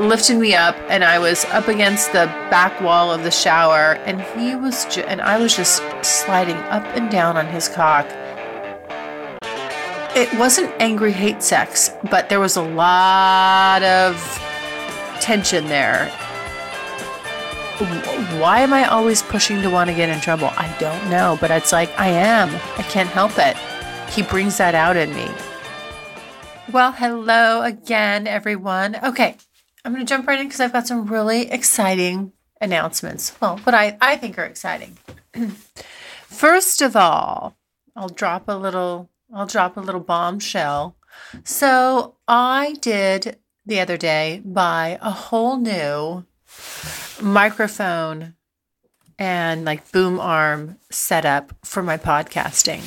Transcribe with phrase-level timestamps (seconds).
[0.00, 4.22] lifted me up and I was up against the back wall of the shower and
[4.22, 8.06] he was ju- and I was just sliding up and down on his cock.
[10.16, 14.16] It wasn't angry hate sex, but there was a lot of
[15.20, 16.06] tension there.
[18.40, 20.50] Why am I always pushing to want to get in trouble?
[20.56, 22.48] I don't know, but it's like I am.
[22.78, 23.56] I can't help it.
[24.10, 25.28] He brings that out in me.
[26.72, 28.96] Well, hello again, everyone.
[29.02, 29.36] Okay,
[29.84, 33.32] I'm going to jump right in because I've got some really exciting announcements.
[33.40, 34.98] Well, what I, I think are exciting.
[36.26, 37.56] First of all,
[37.96, 40.96] I'll drop a little I'll drop a little bombshell.
[41.44, 46.24] So, I did the other day buy a whole new
[47.20, 48.34] microphone
[49.18, 52.80] and like boom arm setup for my podcasting.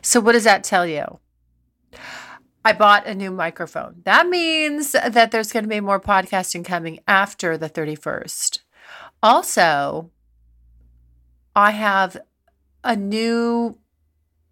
[0.00, 1.18] So, what does that tell you?
[2.64, 4.02] I bought a new microphone.
[4.04, 8.60] That means that there's going to be more podcasting coming after the 31st.
[9.22, 10.10] Also,
[11.54, 12.16] I have
[12.82, 13.78] a new,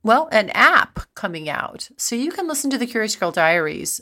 [0.02, 1.88] well, an app coming out.
[1.96, 4.00] So you can listen to the Curious Girl Diaries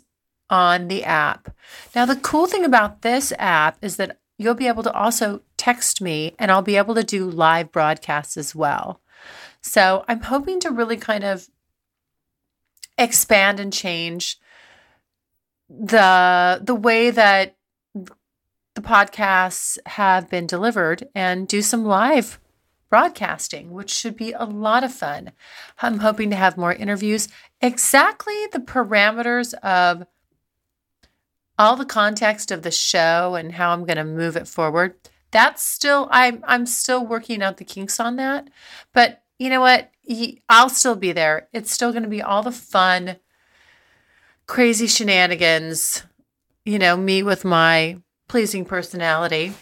[0.49, 1.55] on the app.
[1.95, 6.01] Now, the cool thing about this app is that you'll be able to also text
[6.01, 9.01] me and I'll be able to do live broadcasts as well.
[9.61, 11.49] So I'm hoping to really kind of
[13.03, 14.39] expand and change
[15.69, 17.57] the the way that
[18.75, 22.39] the podcasts have been delivered and do some live
[22.89, 25.33] broadcasting, which should be a lot of fun.
[25.81, 27.29] I'm hoping to have more interviews.
[27.61, 30.05] Exactly the parameters of
[31.59, 34.95] all the context of the show and how I'm going to move it forward.
[35.31, 38.49] That's still I'm I'm still working out the kinks on that.
[38.93, 39.91] But you know what?
[40.49, 41.49] I'll still be there.
[41.53, 43.17] It's still going to be all the fun,
[44.47, 46.05] crazy shenanigans,
[46.65, 47.99] you know, me with my
[48.29, 49.53] pleasing personality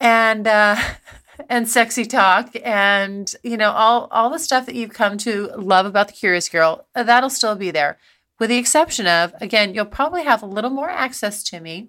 [0.00, 0.76] and, uh,
[1.48, 5.86] and sexy talk and you know all all the stuff that you've come to love
[5.86, 7.98] about the curious girl that'll still be there.
[8.38, 11.88] With the exception of again you'll probably have a little more access to me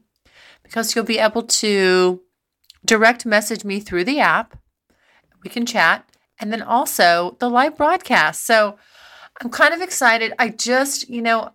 [0.63, 2.21] because you'll be able to
[2.85, 4.57] direct message me through the app.
[5.43, 6.09] We can chat
[6.43, 8.45] and then also the live broadcast.
[8.45, 8.75] So
[9.41, 10.33] I'm kind of excited.
[10.37, 11.53] I just, you know,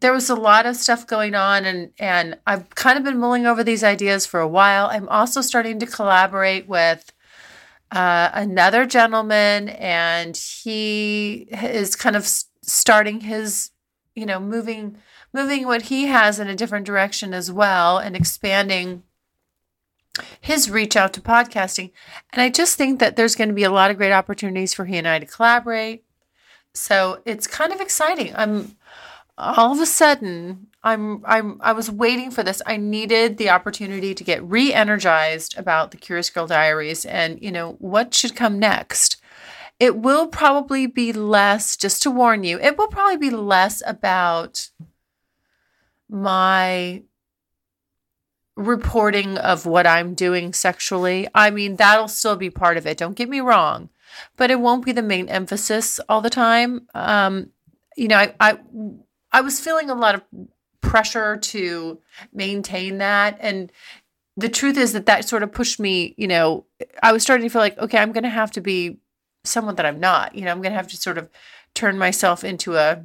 [0.00, 3.46] there was a lot of stuff going on and and I've kind of been mulling
[3.46, 4.86] over these ideas for a while.
[4.86, 7.12] I'm also starting to collaborate with
[7.92, 12.26] uh, another gentleman and he is kind of
[12.62, 13.70] starting his,
[14.16, 14.96] you know, moving
[15.32, 19.04] moving what he has in a different direction as well and expanding
[20.40, 21.90] his reach out to podcasting.
[22.32, 24.84] And I just think that there's going to be a lot of great opportunities for
[24.84, 26.04] he and I to collaborate.
[26.74, 28.32] So it's kind of exciting.
[28.36, 28.76] I'm
[29.36, 32.62] all of a sudden I'm I'm I was waiting for this.
[32.66, 37.72] I needed the opportunity to get re-energized about the Curious Girl Diaries and you know
[37.78, 39.16] what should come next.
[39.78, 42.58] It will probably be less just to warn you.
[42.60, 44.68] It will probably be less about
[46.08, 47.02] my
[48.56, 51.28] reporting of what I'm doing sexually.
[51.34, 52.98] I mean, that'll still be part of it.
[52.98, 53.88] Don't get me wrong,
[54.36, 56.88] but it won't be the main emphasis all the time.
[56.94, 57.50] Um,
[57.96, 58.58] you know, I, I
[59.32, 60.22] I was feeling a lot of
[60.80, 62.00] pressure to
[62.32, 63.70] maintain that, and
[64.36, 66.14] the truth is that that sort of pushed me.
[66.16, 66.66] You know,
[67.02, 68.98] I was starting to feel like, okay, I'm going to have to be
[69.44, 70.34] someone that I'm not.
[70.34, 71.28] You know, I'm going to have to sort of
[71.74, 73.04] turn myself into a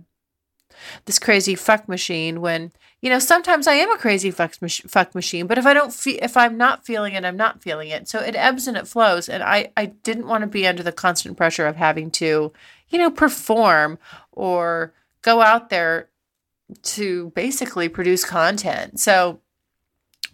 [1.05, 2.71] this crazy fuck machine when
[3.05, 4.55] you know sometimes i am a crazy fuck,
[4.87, 8.09] fuck machine but if i don't if i'm not feeling it i'm not feeling it.
[8.09, 10.91] So it ebbs and it flows and i i didn't want to be under the
[10.91, 12.51] constant pressure of having to
[12.89, 13.99] you know perform
[14.31, 16.09] or go out there
[16.81, 18.99] to basically produce content.
[18.99, 19.39] So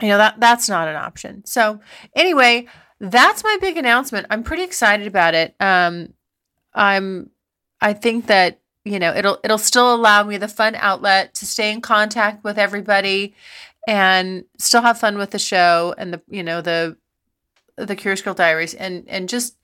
[0.01, 1.43] you know that that's not an option.
[1.45, 1.81] So
[2.15, 2.67] anyway
[3.01, 4.27] that's my big announcement.
[4.29, 5.55] I'm pretty excited about it.
[5.59, 6.13] Um
[6.73, 7.29] i'm
[7.81, 11.71] i think that you know it'll it'll still allow me the fun outlet to stay
[11.71, 13.33] in contact with everybody
[13.87, 16.97] and still have fun with the show and the you know the
[17.77, 19.57] the curious girl diaries and and just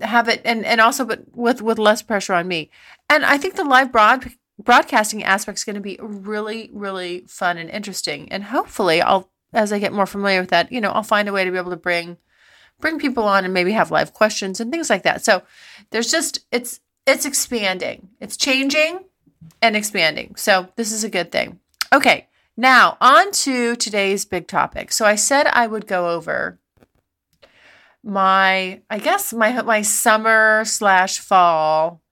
[0.00, 2.70] have it and and also but with with less pressure on me
[3.10, 7.58] and i think the live broad broadcasting aspect is going to be really really fun
[7.58, 11.02] and interesting and hopefully i'll as I get more familiar with that, you know, I'll
[11.02, 12.18] find a way to be able to bring
[12.80, 15.24] bring people on and maybe have live questions and things like that.
[15.24, 15.42] So
[15.90, 18.08] there's just it's it's expanding.
[18.20, 19.04] It's changing
[19.60, 20.36] and expanding.
[20.36, 21.60] So this is a good thing.
[21.92, 24.92] Okay, now on to today's big topic.
[24.92, 26.58] So I said I would go over
[28.02, 32.02] my I guess my my summer slash fall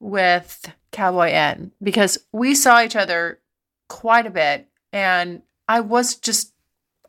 [0.00, 3.40] with Cowboy N because we saw each other
[3.88, 6.52] quite a bit and I was just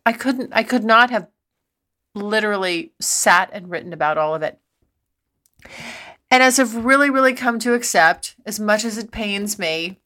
[0.06, 1.28] I couldn't I could not have
[2.14, 4.60] literally sat and written about all of it.
[6.30, 10.00] And as I've really, really come to accept, as much as it pains me,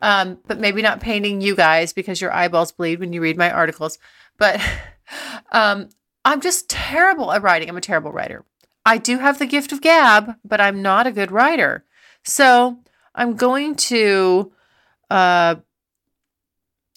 [0.00, 3.50] um, but maybe not paining you guys because your eyeballs bleed when you read my
[3.50, 3.98] articles,
[4.38, 4.60] but
[5.52, 5.88] um,
[6.24, 7.68] I'm just terrible at writing.
[7.68, 8.44] I'm a terrible writer.
[8.86, 11.84] I do have the gift of gab, but I'm not a good writer.
[12.22, 12.78] So
[13.14, 14.52] I'm going to,
[15.10, 15.56] uh,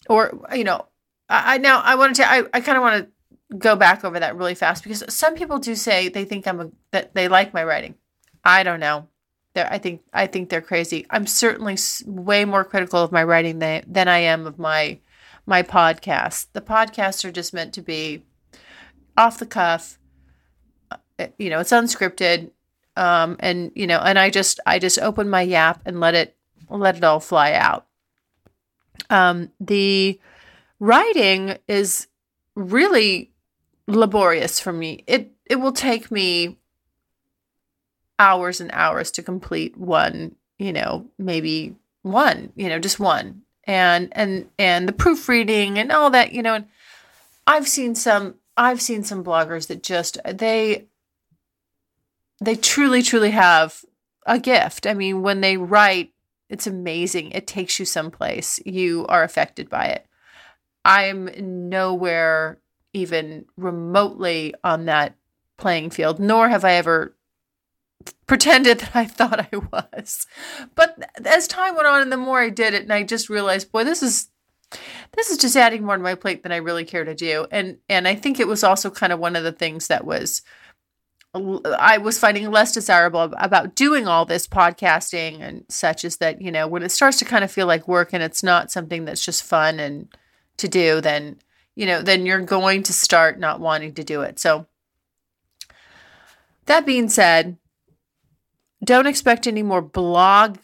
[0.10, 0.86] or you know,
[1.30, 2.30] I, I now I want to.
[2.30, 5.60] I I kind of want to go back over that really fast because some people
[5.60, 7.95] do say they think I'm a that they like my writing.
[8.47, 9.07] I don't know.
[9.53, 11.05] They're, I think I think they're crazy.
[11.09, 14.99] I'm certainly way more critical of my writing than, than I am of my
[15.45, 16.47] my podcast.
[16.53, 18.23] The podcasts are just meant to be
[19.17, 19.99] off the cuff.
[20.91, 22.51] Uh, you know, it's unscripted,
[22.95, 26.38] um, and you know, and I just I just open my yap and let it
[26.69, 27.85] let it all fly out.
[29.09, 30.19] Um, the
[30.79, 32.07] writing is
[32.55, 33.31] really
[33.88, 35.03] laborious for me.
[35.05, 36.57] It it will take me
[38.19, 43.42] hours and hours to complete one, you know, maybe one, you know, just one.
[43.66, 46.68] And and and the proofreading and all that, you know, and
[47.46, 50.86] I've seen some I've seen some bloggers that just they
[52.40, 53.84] they truly truly have
[54.25, 54.88] a gift.
[54.88, 56.14] I mean, when they write,
[56.50, 57.31] it's amazing.
[57.31, 58.60] It takes you someplace.
[58.66, 60.06] You are affected by it.
[60.86, 61.30] I'm
[61.69, 62.60] nowhere
[62.94, 65.16] even remotely on that
[65.58, 67.14] playing field, nor have I ever
[68.27, 70.27] pretended that I thought I was.
[70.75, 73.71] But as time went on and the more I did it and I just realized,
[73.71, 74.29] boy, this is
[75.15, 77.47] this is just adding more to my plate than I really care to do.
[77.51, 80.41] And and I think it was also kind of one of the things that was
[81.33, 86.51] I was finding less desirable about doing all this podcasting and such is that, you
[86.51, 89.23] know, when it starts to kind of feel like work and it's not something that's
[89.23, 90.07] just fun and
[90.57, 91.38] to do, then,
[91.75, 94.39] you know, then you're going to start not wanting to do it.
[94.39, 94.65] So
[96.65, 97.57] that being said,
[98.83, 100.57] don't expect any more blog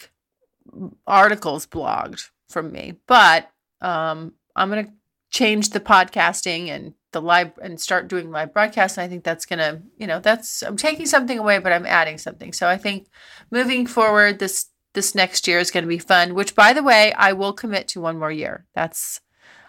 [1.05, 3.49] articles blogged from me, but
[3.81, 4.91] um, I'm going to
[5.31, 8.97] change the podcasting and the live and start doing live broadcasts.
[8.97, 11.85] And I think that's going to, you know, that's, I'm taking something away, but I'm
[11.85, 12.53] adding something.
[12.53, 13.07] So I think
[13.51, 17.13] moving forward, this, this next year is going to be fun, which by the way,
[17.13, 18.65] I will commit to one more year.
[18.73, 19.21] That's,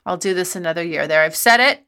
[0.07, 1.23] I'll do this another year there.
[1.23, 1.87] I've said it,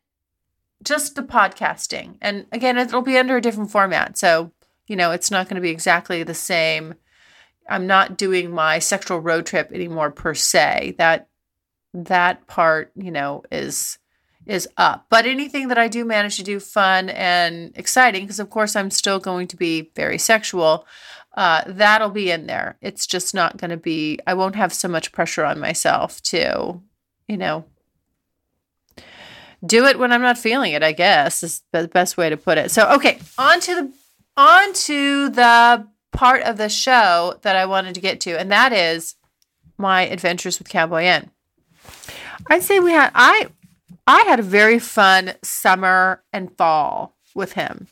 [0.82, 2.16] just the podcasting.
[2.20, 4.16] And again, it'll be under a different format.
[4.18, 4.52] So
[4.86, 6.94] you know, it's not going to be exactly the same.
[7.68, 10.94] I'm not doing my sexual road trip anymore per se.
[10.98, 11.28] That
[11.92, 13.98] that part, you know, is
[14.46, 15.06] is up.
[15.10, 18.90] But anything that I do manage to do fun and exciting, because of course I'm
[18.90, 20.86] still going to be very sexual,
[21.36, 22.78] uh, that'll be in there.
[22.80, 24.20] It's just not going to be.
[24.26, 26.80] I won't have so much pressure on myself to,
[27.26, 27.64] you know,
[29.64, 30.82] do it when I'm not feeling it.
[30.84, 32.70] I guess is the best way to put it.
[32.70, 33.92] So okay, on to the
[34.36, 38.72] on to the part of the show that I wanted to get to, and that
[38.72, 39.16] is
[39.78, 41.30] my adventures with Cowboy N.
[42.48, 43.48] I'd say we had I
[44.06, 47.88] I had a very fun summer and fall with him.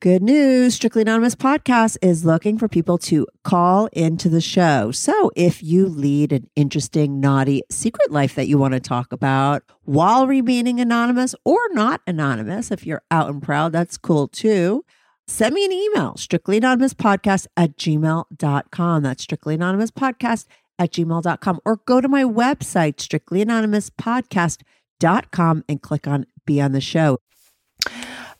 [0.00, 0.76] Good news.
[0.76, 4.92] Strictly Anonymous Podcast is looking for people to call into the show.
[4.92, 9.62] So if you lead an interesting, naughty secret life that you want to talk about
[9.82, 14.86] while remaining anonymous or not anonymous, if you're out and proud, that's cool too
[15.30, 19.02] send me an email, strictly anonymous podcast at gmail.com.
[19.02, 20.46] That's strictly anonymous podcast
[20.78, 21.60] at gmail.com.
[21.64, 27.18] Or go to my website, strictly anonymous podcast.com and click on be on the show.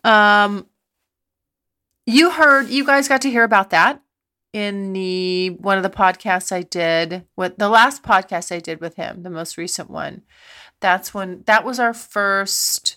[0.03, 0.67] Um,
[2.07, 4.03] you heard, you guys got to hear about that
[4.53, 8.97] in the one of the podcasts I did with the last podcast I did with
[8.97, 10.23] him, the most recent one.
[10.81, 12.97] That's when that was our first,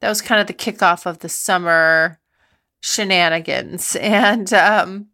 [0.00, 2.20] that was kind of the kickoff of the summer
[2.82, 3.96] shenanigans.
[4.00, 5.06] And um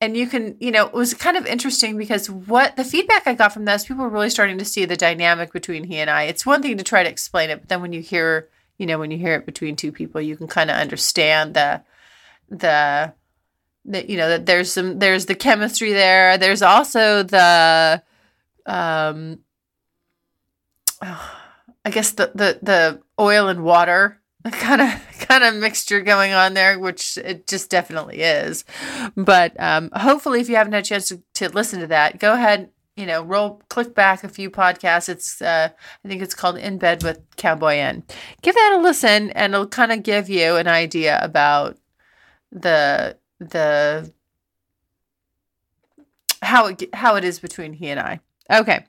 [0.00, 3.34] and you can you know it was kind of interesting because what the feedback i
[3.34, 6.24] got from this people were really starting to see the dynamic between he and i.
[6.24, 8.98] It's one thing to try to explain it but then when you hear you know
[8.98, 11.82] when you hear it between two people you can kind of understand the
[12.48, 13.12] the
[13.86, 16.38] that you know that there's some there's the chemistry there.
[16.38, 18.02] There's also the
[18.66, 19.38] um
[21.02, 21.36] oh,
[21.84, 26.54] I guess the the the oil and water kind of kind of mixture going on
[26.54, 28.64] there, which it just definitely is.
[29.16, 32.32] But um, hopefully, if you haven't had a chance to, to listen to that, go
[32.32, 32.70] ahead.
[32.96, 35.08] You know, roll, click back a few podcasts.
[35.08, 35.70] It's, uh,
[36.04, 38.02] I think it's called In Bed with Cowboy N
[38.42, 41.78] Give that a listen, and it'll kind of give you an idea about
[42.52, 44.12] the the
[46.42, 48.20] how it how it is between he and I.
[48.50, 48.84] Okay.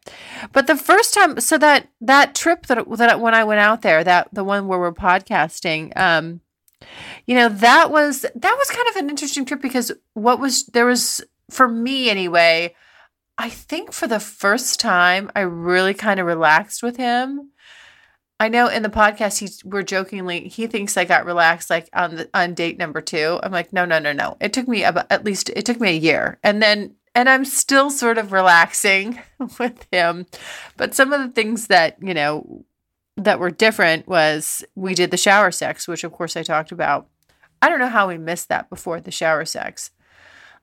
[0.54, 4.04] But the first time so that that trip that that when I went out there,
[4.04, 6.42] that the one where we're podcasting, um
[7.28, 10.86] you know, that was that was kind of an interesting trip because what was there
[10.86, 12.76] was for me anyway,
[13.38, 17.52] I think for the first time I really kind of relaxed with him.
[18.40, 22.16] I know in the podcast he we're jokingly he thinks I got relaxed like on
[22.16, 23.40] the on date number 2.
[23.44, 24.38] I'm like no no no no.
[24.42, 26.40] It took me about at least it took me a year.
[26.44, 29.20] And then and I'm still sort of relaxing
[29.60, 30.26] with him.
[30.78, 32.66] But some of the things that, you know,
[33.18, 37.08] that were different was we did the shower sex, which of course I talked about.
[37.62, 39.92] I don't know how we missed that before the shower sex.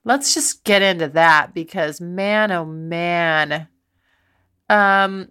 [0.03, 3.67] Let's just get into that because man oh man.
[4.69, 5.29] Um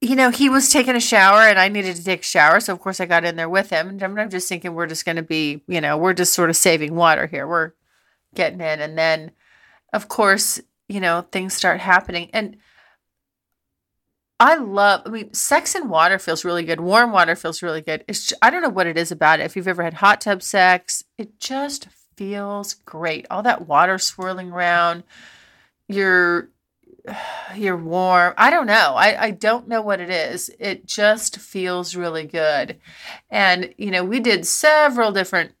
[0.00, 2.58] you know, he was taking a shower and I needed to take a shower.
[2.60, 3.88] So, of course, I got in there with him.
[3.88, 6.56] And I'm just thinking we're just going to be, you know, we're just sort of
[6.56, 7.46] saving water here.
[7.46, 7.72] We're
[8.34, 8.80] getting in.
[8.80, 9.32] And then,
[9.92, 12.30] of course, you know, things start happening.
[12.32, 12.56] And
[14.38, 16.80] I love, I mean, sex in water feels really good.
[16.80, 18.04] Warm water feels really good.
[18.08, 19.44] It's, just, I don't know what it is about it.
[19.44, 23.26] If you've ever had hot tub sex, it just feels great.
[23.30, 25.04] All that water swirling around,
[25.88, 26.48] you're,
[27.54, 28.32] you're warm.
[28.38, 28.94] I don't know.
[28.96, 30.50] I, I don't know what it is.
[30.58, 32.78] It just feels really good.
[33.28, 35.52] And, you know, we did several different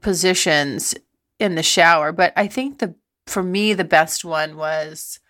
[0.00, 0.96] positions
[1.40, 2.12] in the shower.
[2.12, 2.94] But I think the
[3.26, 5.20] for me the best one was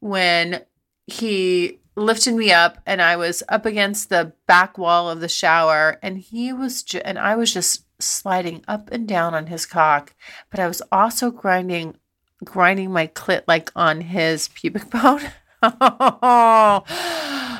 [0.00, 0.62] when
[1.06, 5.98] he lifted me up and I was up against the back wall of the shower
[6.02, 10.14] and he was ju- and I was just sliding up and down on his cock,
[10.50, 11.96] but I was also grinding
[12.44, 15.22] grinding my clit like on his pubic bone.
[15.62, 16.84] oh,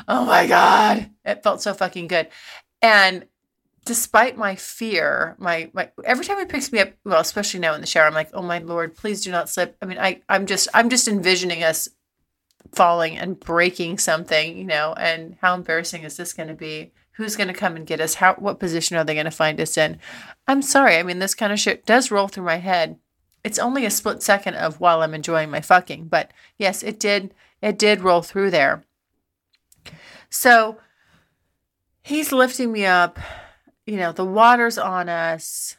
[0.07, 1.09] oh my god.
[1.25, 2.29] It felt so fucking good.
[2.81, 3.25] And
[3.85, 7.81] despite my fear, my, my every time he picks me up, well, especially now in
[7.81, 9.77] the shower, I'm like, oh my lord, please do not slip.
[9.81, 11.89] I mean, I I'm just I'm just envisioning us
[12.73, 16.91] falling and breaking something, you know, and how embarrassing is this going to be?
[17.13, 18.15] Who's going to come and get us?
[18.15, 19.99] How what position are they going to find us in?
[20.47, 20.97] I'm sorry.
[20.97, 22.97] I mean, this kind of shit does roll through my head.
[23.43, 27.33] It's only a split second of while I'm enjoying my fucking, but yes, it did
[27.61, 28.83] it did roll through there.
[30.29, 30.77] So
[32.03, 33.19] he's lifting me up
[33.89, 35.77] you know, the water's on us.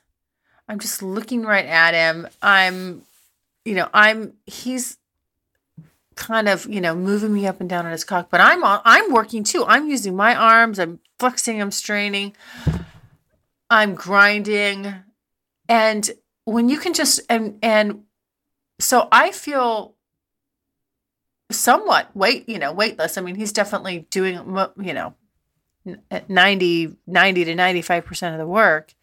[0.69, 2.29] I'm just looking right at him.
[2.43, 3.03] I'm,
[3.65, 4.99] you know, I'm, he's
[6.17, 9.13] kind of, you know, moving me up and down on his cock, but I'm, I'm
[9.13, 9.65] working too.
[9.65, 10.79] I'm using my arms.
[10.79, 12.35] I'm flexing, I'm straining,
[13.69, 14.95] I'm grinding.
[15.69, 16.11] And
[16.45, 18.05] when you can just, and, and
[18.81, 19.95] so I feel
[21.53, 23.19] somewhat weight, you know, weightless.
[23.19, 24.35] I mean, he's definitely doing,
[24.81, 25.15] you know,
[26.29, 28.95] 90 90 to 95% of the work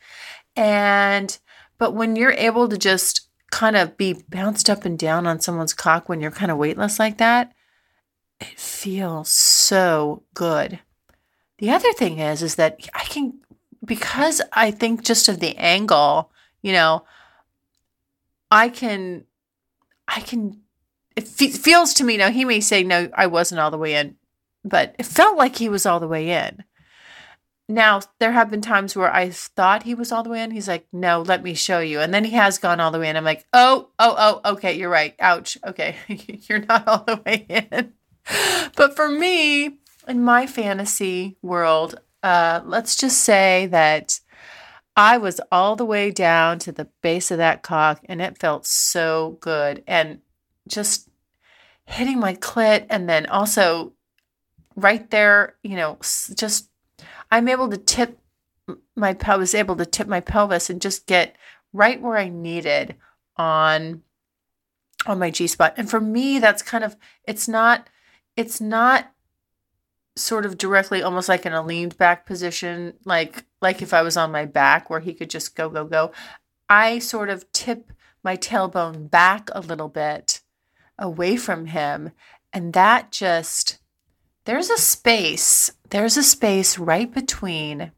[0.55, 1.39] and
[1.77, 5.73] but when you're able to just kind of be bounced up and down on someone's
[5.73, 7.51] cock when you're kind of weightless like that
[8.39, 10.79] it feels so good
[11.57, 13.33] the other thing is is that i can
[13.83, 16.31] because i think just of the angle
[16.61, 17.03] you know
[18.51, 19.25] i can
[20.07, 20.59] i can
[21.15, 23.95] it fe- feels to me now he may say no i wasn't all the way
[23.95, 24.15] in
[24.67, 26.63] but it felt like he was all the way in.
[27.69, 30.51] Now, there have been times where I thought he was all the way in.
[30.51, 31.99] He's like, no, let me show you.
[31.99, 33.17] And then he has gone all the way in.
[33.17, 35.13] I'm like, oh, oh, oh, okay, you're right.
[35.19, 35.57] Ouch.
[35.65, 35.95] Okay,
[36.47, 37.93] you're not all the way in.
[38.75, 44.19] But for me, in my fantasy world, uh, let's just say that
[44.97, 48.65] I was all the way down to the base of that cock and it felt
[48.65, 49.83] so good.
[49.87, 50.19] And
[50.67, 51.07] just
[51.85, 53.93] hitting my clit and then also
[54.75, 55.97] right there, you know,
[56.35, 56.69] just
[57.31, 58.19] I'm able to tip
[58.95, 61.35] my I was able to tip my pelvis and just get
[61.73, 62.95] right where I needed
[63.35, 64.03] on
[65.05, 65.73] on my G spot.
[65.77, 67.89] And for me, that's kind of it's not
[68.35, 69.11] it's not
[70.15, 74.17] sort of directly almost like in a leaned back position, like like if I was
[74.17, 76.11] on my back where he could just go, go, go.
[76.69, 77.91] I sort of tip
[78.23, 80.41] my tailbone back a little bit
[80.99, 82.11] away from him.
[82.51, 83.79] And that just
[84.47, 87.91] there's a space there's a space right between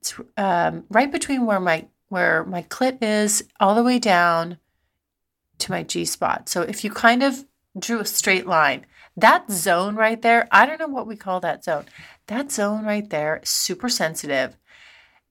[0.00, 4.58] it's um, right between where my where my clit is all the way down
[5.58, 6.48] to my G spot.
[6.48, 7.44] So if you kind of
[7.78, 8.86] drew a straight line.
[9.16, 11.86] That zone right there, I don't know what we call that zone.
[12.28, 14.56] That zone right there is super sensitive.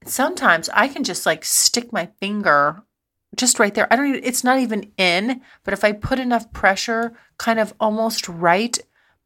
[0.05, 2.83] Sometimes I can just like stick my finger
[3.35, 3.91] just right there.
[3.91, 7.73] I don't even, it's not even in, but if I put enough pressure kind of
[7.79, 8.77] almost right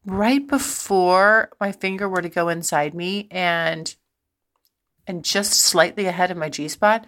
[0.04, 3.94] right before my finger were to go inside me and
[5.06, 7.06] and just slightly ahead of my G spot,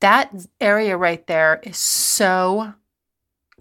[0.00, 2.74] that area right there is so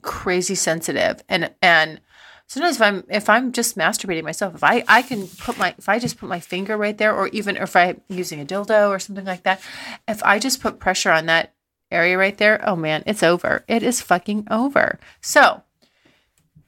[0.01, 1.23] crazy sensitive.
[1.27, 2.01] And and
[2.47, 5.89] sometimes if I'm if I'm just masturbating myself, if I I can put my if
[5.89, 8.99] I just put my finger right there, or even if I'm using a dildo or
[8.99, 9.61] something like that,
[10.07, 11.53] if I just put pressure on that
[11.91, 13.63] area right there, oh man, it's over.
[13.67, 14.99] It is fucking over.
[15.21, 15.63] So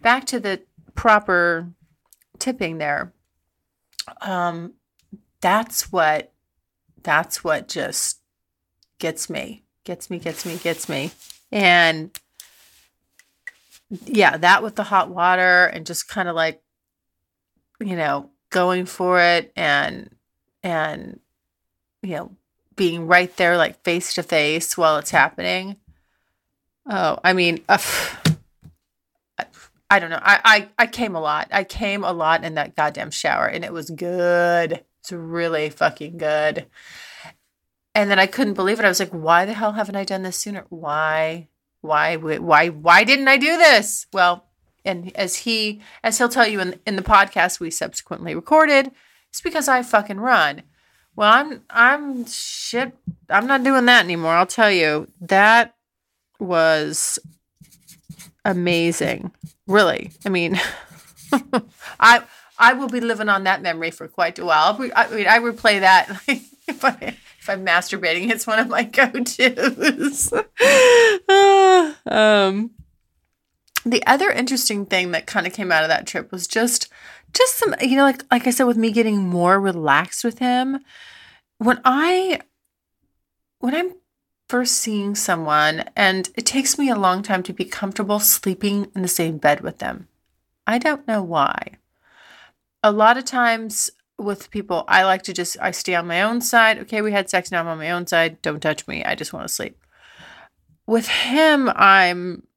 [0.02, 0.62] back to the
[0.96, 1.70] proper
[2.40, 3.14] tipping there.
[4.22, 4.74] Um,
[5.42, 6.32] that's what
[7.04, 8.20] that's what just
[9.00, 11.12] gets me, gets me, gets me, gets me.
[11.52, 12.12] And
[13.90, 16.62] yeah, that with the hot water and just kind of like,
[17.80, 20.10] you know, going for it and,
[20.64, 21.20] and,
[22.02, 22.32] you know,
[22.76, 25.78] being right there, like face to face while it's happening.
[26.90, 27.78] Oh, I mean, uh,
[29.90, 30.20] I don't know.
[30.22, 31.48] I, I, I came a lot.
[31.52, 34.84] I came a lot in that goddamn shower and it was good.
[35.00, 36.68] It's really fucking good.
[37.96, 38.86] And then I couldn't believe it.
[38.86, 40.66] I was like, why the hell haven't I done this sooner?
[40.70, 41.48] Why?
[41.82, 44.08] Why why why didn't I do this?
[44.12, 44.46] Well,
[44.84, 48.92] and as he as he'll tell you in in the podcast we subsequently recorded,
[49.30, 50.64] it's because I fucking run.
[51.16, 52.94] Well, I'm I'm shit.
[53.30, 54.34] I'm not doing that anymore.
[54.34, 55.08] I'll tell you.
[55.22, 55.76] That
[56.40, 57.20] was
[58.52, 59.32] amazing.
[59.68, 60.12] Really.
[60.26, 60.60] I mean,
[62.00, 62.24] I
[62.58, 64.76] I will be living on that memory for quite a while.
[64.96, 68.32] I mean, I replay that if, I, if I'm masturbating.
[68.32, 70.34] It's one of my go-tos.
[72.08, 72.72] um,
[73.86, 76.90] the other interesting thing that kind of came out of that trip was just
[77.34, 80.80] just some you know like like I said with me getting more relaxed with him
[81.58, 82.40] when I
[83.60, 83.94] when I'm
[84.48, 89.02] first seeing someone and it takes me a long time to be comfortable sleeping in
[89.02, 90.08] the same bed with them.
[90.66, 91.78] I don't know why
[92.84, 96.42] a lot of times with people, I like to just I stay on my own
[96.42, 96.80] side.
[96.80, 97.60] Okay, we had sex now.
[97.60, 98.42] I'm on my own side.
[98.42, 99.04] Don't touch me.
[99.04, 99.78] I just want to sleep.
[100.86, 102.48] With him, I'm,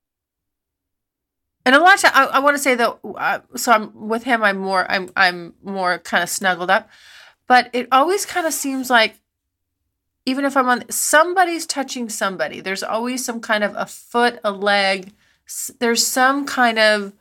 [1.67, 2.99] and a lot of I, I want to say that.
[3.05, 4.43] Uh, so I'm with him.
[4.43, 4.91] I'm more.
[4.91, 6.89] I'm I'm more kind of snuggled up,
[7.47, 9.20] but it always kind of seems like,
[10.27, 12.61] even if I'm on, somebody's touching somebody.
[12.61, 15.13] There's always some kind of a foot, a leg.
[15.79, 17.13] There's some kind of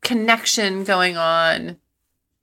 [0.00, 1.78] connection going on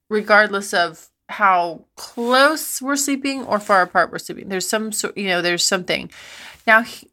[0.10, 4.50] regardless of how close we're sleeping or far apart we're sleeping.
[4.50, 6.12] There's some sort, you know, there's something.
[6.68, 7.10] Now, he,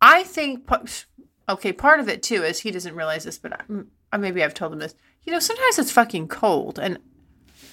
[0.00, 0.68] I think,
[1.48, 3.64] okay, part of it too is he doesn't realize this, but
[4.12, 4.94] I, maybe I've told him this.
[5.24, 6.98] You know, sometimes it's fucking cold and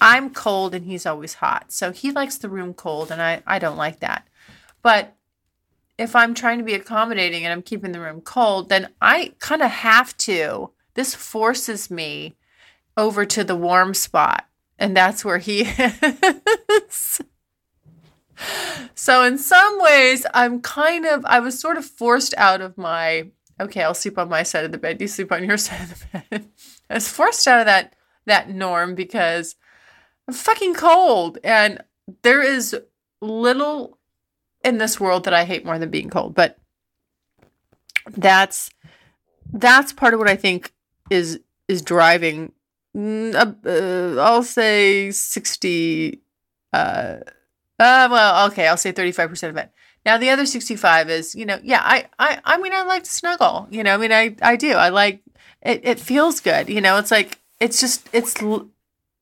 [0.00, 1.72] I'm cold and he's always hot.
[1.72, 4.26] So he likes the room cold and I, I don't like that.
[4.82, 5.14] But
[5.96, 9.62] if I'm trying to be accommodating and I'm keeping the room cold, then I kind
[9.62, 10.70] of have to.
[10.94, 12.36] This forces me
[12.96, 14.46] over to the warm spot.
[14.78, 17.20] And that's where he is.
[18.94, 23.28] so, in some ways, I'm kind of, I was sort of forced out of my,
[23.60, 26.00] okay, I'll sleep on my side of the bed, you sleep on your side of
[26.00, 26.48] the bed.
[26.90, 27.94] I was forced out of that,
[28.26, 29.54] that norm because
[30.28, 31.38] I'm fucking cold.
[31.44, 31.82] And
[32.22, 32.76] there is
[33.20, 33.98] little
[34.64, 36.34] in this world that I hate more than being cold.
[36.34, 36.58] But
[38.10, 38.70] that's,
[39.52, 40.72] that's part of what I think
[41.10, 42.52] is, is driving
[42.96, 46.20] Mm, uh, uh, I'll say 60.
[46.72, 46.76] Uh,
[47.78, 49.70] uh, well, okay, I'll say 35% of it.
[50.06, 53.10] Now the other 65 is, you know, yeah, I, I, I mean, I like to
[53.10, 54.72] snuggle, you know, I mean, I, I do.
[54.72, 55.22] I like,
[55.62, 56.68] it, it feels good.
[56.68, 58.34] You know, it's like, it's just, it's,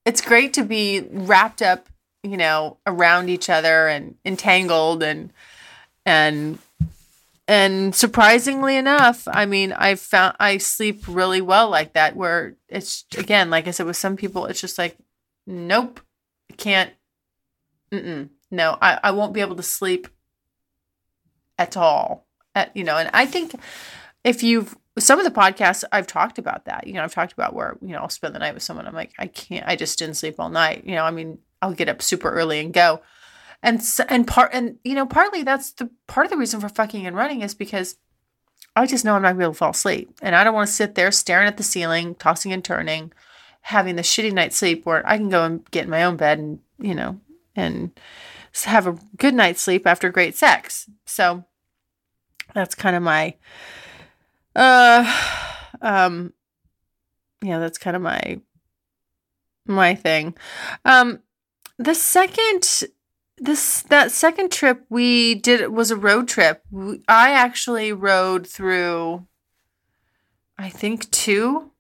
[0.05, 1.89] it's great to be wrapped up,
[2.23, 5.33] you know, around each other and entangled and,
[6.05, 6.59] and
[7.49, 13.05] and surprisingly enough i mean i found i sleep really well like that where it's
[13.19, 14.97] again like i said with some people it's just like
[15.47, 16.01] nope
[16.57, 16.93] can't
[17.93, 20.09] mm-mm, no I, I won't be able to sleep
[21.59, 22.27] at all.
[22.55, 23.55] At, you know and i think
[24.25, 26.87] if you've some of the podcasts i've talked about that.
[26.87, 28.87] You know i've talked about where you know i'll spend the night with someone.
[28.87, 30.85] I'm like i can't i just didn't sleep all night.
[30.85, 33.03] You know i mean i'll get up super early and go.
[33.63, 37.07] And and part and you know partly that's the part of the reason for fucking
[37.07, 37.97] and running is because
[38.75, 40.67] I just know I'm not gonna be able to fall asleep, and I don't want
[40.67, 43.13] to sit there staring at the ceiling, tossing and turning,
[43.61, 46.39] having the shitty night's sleep where I can go and get in my own bed
[46.39, 47.21] and you know
[47.55, 47.91] and
[48.65, 50.89] have a good night's sleep after great sex.
[51.07, 51.45] So
[52.55, 53.35] that's kind of my
[54.55, 55.39] uh
[55.83, 56.33] um,
[57.43, 58.41] yeah, that's kind of my
[59.67, 60.37] my thing.
[60.85, 61.21] Um,
[61.79, 62.85] the second
[63.39, 66.63] this that second trip we did was a road trip.
[67.09, 69.27] I actually rode through
[70.59, 71.73] I think two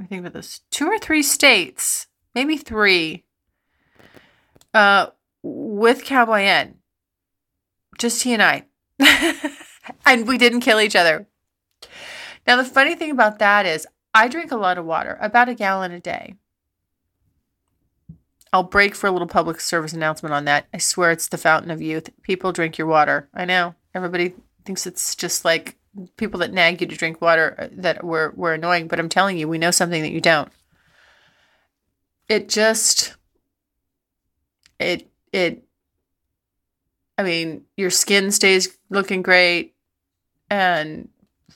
[0.00, 3.24] I think about this two or three states, maybe three.
[4.72, 5.08] Uh
[5.42, 6.76] with Cowboy N.
[7.98, 8.66] Just he and I.
[10.06, 11.26] and we didn't kill each other.
[12.50, 15.54] Now the funny thing about that is I drink a lot of water, about a
[15.54, 16.34] gallon a day.
[18.52, 20.66] I'll break for a little public service announcement on that.
[20.74, 22.10] I swear it's the fountain of youth.
[22.22, 23.28] People drink your water.
[23.32, 23.76] I know.
[23.94, 24.34] Everybody
[24.64, 25.76] thinks it's just like
[26.16, 29.38] people that nag you to drink water uh, that were, were annoying, but I'm telling
[29.38, 30.50] you, we know something that you don't.
[32.28, 33.14] It just
[34.80, 35.62] it it
[37.16, 39.76] I mean, your skin stays looking great
[40.50, 41.08] and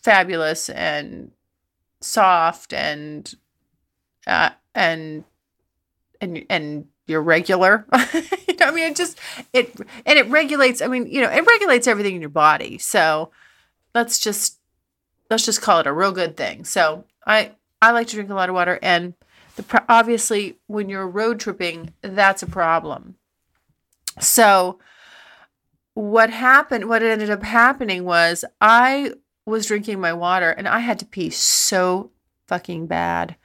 [0.05, 1.33] fabulous and
[2.01, 3.35] soft and
[4.27, 5.25] uh, and
[6.21, 7.87] and and you're regular.
[8.15, 9.19] you know, I mean, it just
[9.53, 9.75] it
[10.07, 10.83] and it regulates.
[10.83, 12.79] I mean, you know, it regulates everything in your body.
[12.79, 13.31] So
[13.95, 14.59] let's just
[15.31, 16.65] let's just call it a real good thing.
[16.65, 19.15] So I I like to drink a lot of water, and
[19.57, 23.17] the obviously when you're road tripping, that's a problem.
[24.21, 24.79] So
[25.95, 26.89] what happened?
[26.89, 29.13] What ended up happening was I
[29.47, 32.11] was drinking my water, and I had to pee so
[32.49, 33.37] fucking bad,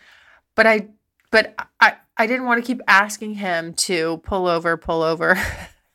[0.55, 0.87] but I
[1.31, 5.37] but I I didn't want to keep asking him to pull over, pull over.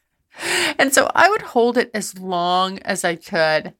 [0.79, 3.75] and so I would hold it as long as I could.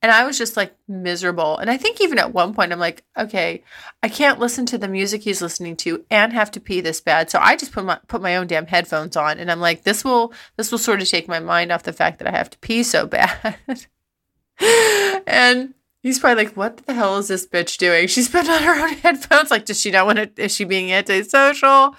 [0.00, 1.58] And I was just like miserable.
[1.58, 3.64] And I think even at one point, I'm like, okay,
[4.00, 7.30] I can't listen to the music he's listening to and have to pee this bad.
[7.30, 10.04] So I just put my put my own damn headphones on, and I'm like, this
[10.04, 12.58] will this will sort of take my mind off the fact that I have to
[12.58, 13.56] pee so bad.
[15.28, 18.06] and He's probably like, what the hell is this bitch doing?
[18.06, 19.50] She's putting on her own headphones.
[19.50, 20.42] Like, does she not want to?
[20.42, 21.96] Is she being antisocial?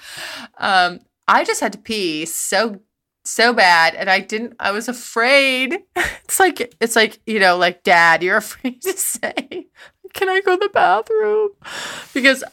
[0.57, 2.79] Um, I just had to pee so
[3.25, 4.55] so bad, and I didn't.
[4.59, 5.79] I was afraid.
[6.23, 9.67] It's like it's like you know, like dad, you're afraid to say,
[10.13, 11.49] "Can I go to the bathroom?"
[12.13, 12.43] Because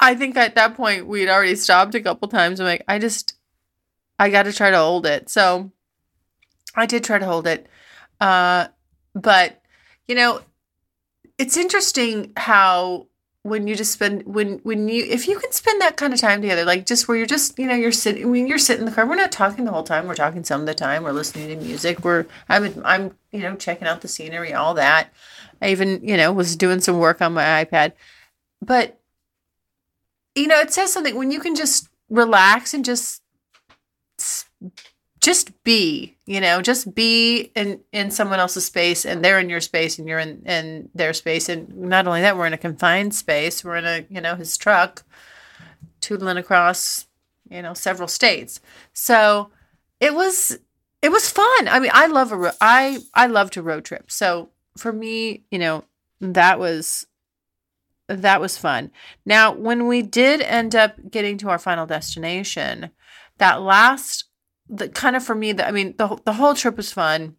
[0.00, 2.58] I think at that point we'd already stopped a couple times.
[2.58, 3.36] I'm like, I just,
[4.18, 5.30] I got to try to hold it.
[5.30, 5.70] So
[6.74, 7.68] I did try to hold it,
[8.20, 8.66] uh,
[9.14, 9.62] but
[10.08, 10.40] you know,
[11.38, 13.06] it's interesting how
[13.42, 16.40] when you just spend when when you if you can spend that kind of time
[16.40, 18.94] together like just where you're just you know you're sitting when you're sitting in the
[18.94, 21.48] car we're not talking the whole time we're talking some of the time we're listening
[21.48, 25.12] to music we're i'm i'm you know checking out the scenery all that.
[25.60, 27.92] I even you know was doing some work on my ipad.
[28.62, 29.00] But
[30.34, 33.22] you know it says something when you can just relax and just
[35.20, 39.60] just be, you know, just be in in someone else's space and they're in your
[39.60, 43.14] space and you're in in their space and not only that we're in a confined
[43.14, 45.02] space, we're in a, you know, his truck
[46.00, 47.06] tootling across,
[47.50, 48.60] you know, several states.
[48.92, 49.50] So,
[50.00, 50.58] it was
[51.02, 51.68] it was fun.
[51.68, 54.10] I mean, I love a ro- I I love to road trip.
[54.10, 55.84] So, for me, you know,
[56.20, 57.06] that was
[58.08, 58.90] that was fun.
[59.24, 62.90] Now, when we did end up getting to our final destination,
[63.38, 64.24] that last
[64.68, 67.36] the kind of for me that I mean the the whole trip was fun.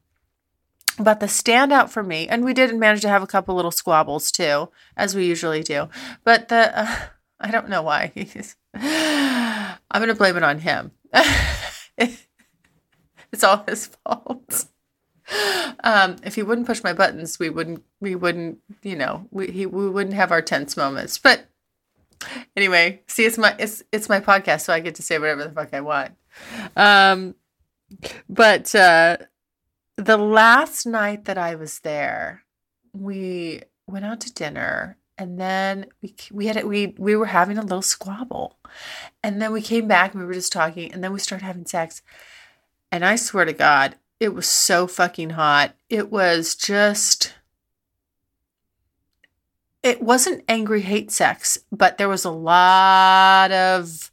[0.97, 4.31] But the standout for me, and we did manage to have a couple little squabbles
[4.31, 5.89] too, as we usually do.
[6.23, 6.95] But the uh,
[7.39, 8.13] I don't know why.
[8.73, 10.91] I'm going to blame it on him.
[11.97, 14.65] it's all his fault.
[15.83, 19.65] Um, if he wouldn't push my buttons, we wouldn't we wouldn't you know we he,
[19.65, 21.17] we wouldn't have our tense moments.
[21.17, 21.45] But
[22.55, 25.51] anyway, see, it's my it's it's my podcast, so I get to say whatever the
[25.51, 26.13] fuck I want.
[26.75, 27.35] Um,
[28.29, 29.17] but uh,
[29.95, 32.43] the last night that I was there,
[32.93, 37.61] we went out to dinner and then we we had we we were having a
[37.61, 38.57] little squabble,
[39.23, 41.65] and then we came back and we were just talking, and then we started having
[41.65, 42.01] sex,
[42.91, 45.75] and I swear to God, it was so fucking hot.
[45.89, 47.33] It was just.
[49.83, 54.11] It wasn't angry hate sex, but there was a lot of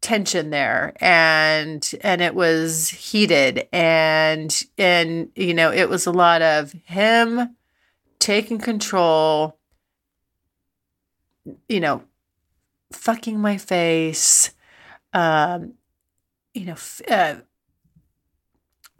[0.00, 6.40] tension there and and it was heated and and you know it was a lot
[6.40, 7.56] of him
[8.20, 9.58] taking control
[11.68, 12.02] you know
[12.92, 14.52] fucking my face
[15.14, 15.74] um
[16.54, 17.34] you know f- uh,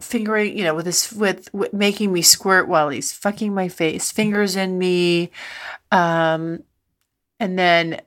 [0.01, 4.11] fingering you know with his with, with making me squirt while he's fucking my face
[4.11, 5.31] fingers in me
[5.91, 6.61] um
[7.39, 8.01] and then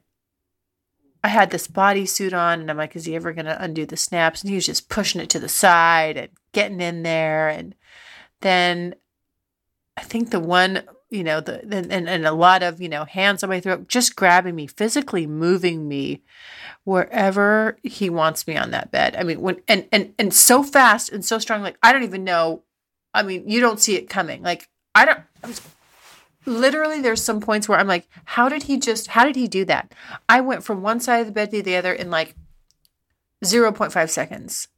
[1.24, 3.96] I had this bodysuit on, and I'm like, is he ever going to undo the
[3.96, 4.42] snaps?
[4.42, 7.48] And he was just pushing it to the side and getting in there.
[7.48, 7.74] And
[8.40, 8.96] then
[9.96, 10.82] I think the one
[11.12, 14.16] you know, the and, and a lot of, you know, hands on my throat, just
[14.16, 16.22] grabbing me, physically moving me
[16.84, 19.14] wherever he wants me on that bed.
[19.16, 22.24] I mean, when and and and so fast and so strong, like I don't even
[22.24, 22.62] know.
[23.12, 24.42] I mean, you don't see it coming.
[24.42, 25.20] Like I don't.
[25.44, 25.52] I'm,
[26.44, 29.08] literally, there's some points where I'm like, how did he just?
[29.08, 29.94] How did he do that?
[30.28, 32.34] I went from one side of the bed to the other in like
[33.44, 34.68] 0.5 seconds,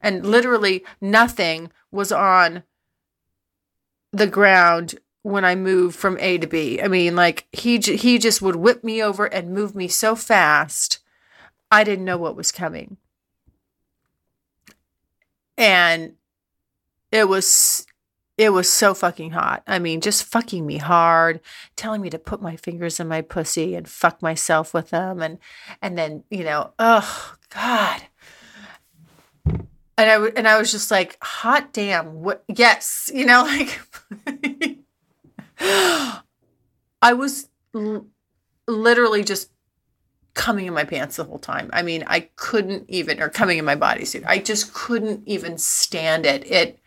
[0.00, 2.62] and literally nothing was on
[4.12, 6.80] the ground when I moved from A to B.
[6.80, 10.98] I mean, like he he just would whip me over and move me so fast
[11.72, 12.98] I didn't know what was coming.
[15.56, 16.14] And
[17.10, 17.86] it was
[18.42, 19.62] it was so fucking hot.
[19.68, 21.40] I mean, just fucking me hard,
[21.76, 25.38] telling me to put my fingers in my pussy and fuck myself with them and
[25.80, 28.02] and then, you know, oh god.
[29.46, 33.42] And I and I was just like, hot damn, what yes, you know,
[34.26, 34.78] like
[37.00, 38.06] I was l-
[38.66, 39.50] literally just
[40.34, 41.70] coming in my pants the whole time.
[41.72, 44.24] I mean, I couldn't even, or coming in my bodysuit.
[44.26, 46.50] I just couldn't even stand it.
[46.50, 46.78] It,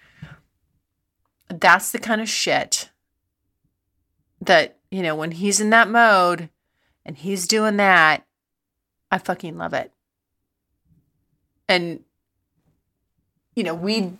[1.49, 2.89] that's the kind of shit
[4.41, 6.49] that, you know, when he's in that mode
[7.05, 8.25] and he's doing that,
[9.11, 9.91] I fucking love it.
[11.67, 12.03] And,
[13.55, 14.13] you know, we,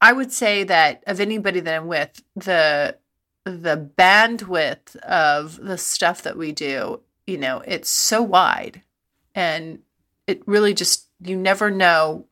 [0.00, 2.96] I would say that of anybody that I'm with, the,
[3.44, 8.82] the bandwidth of the stuff that we do you know, it's so wide
[9.34, 9.80] and
[10.26, 12.26] it really just, you never know,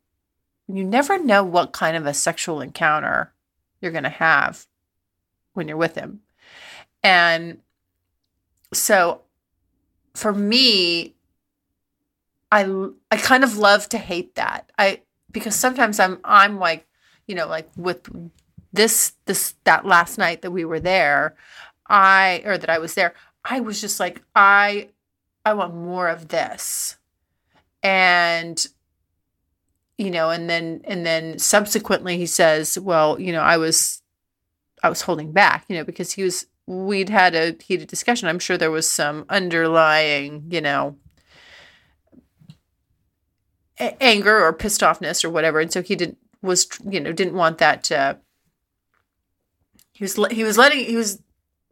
[0.69, 3.33] you never know what kind of a sexual encounter
[3.85, 4.67] you're going to have
[5.53, 6.23] when you're with him.
[7.05, 7.61] And
[8.73, 9.21] so
[10.15, 11.15] for me,
[12.51, 14.73] I, I kind of love to hate that.
[14.77, 16.89] I, because sometimes I'm, I'm like,
[17.29, 18.09] you know, like with
[18.73, 21.37] this, this, that last night that we were there,
[21.87, 24.89] I, or that I was there, I was just like, I
[25.45, 26.97] I want more of this.
[27.83, 28.67] And
[29.99, 34.03] you know, and then and then subsequently he says, well, you know, I was
[34.83, 38.29] I was holding back, you know, because he was we'd had a heated discussion.
[38.29, 40.97] I'm sure there was some underlying, you know,
[43.79, 47.35] a- anger or pissed offness or whatever, and so he didn't was you know didn't
[47.35, 48.19] want that to.
[49.93, 51.23] He was he was letting he was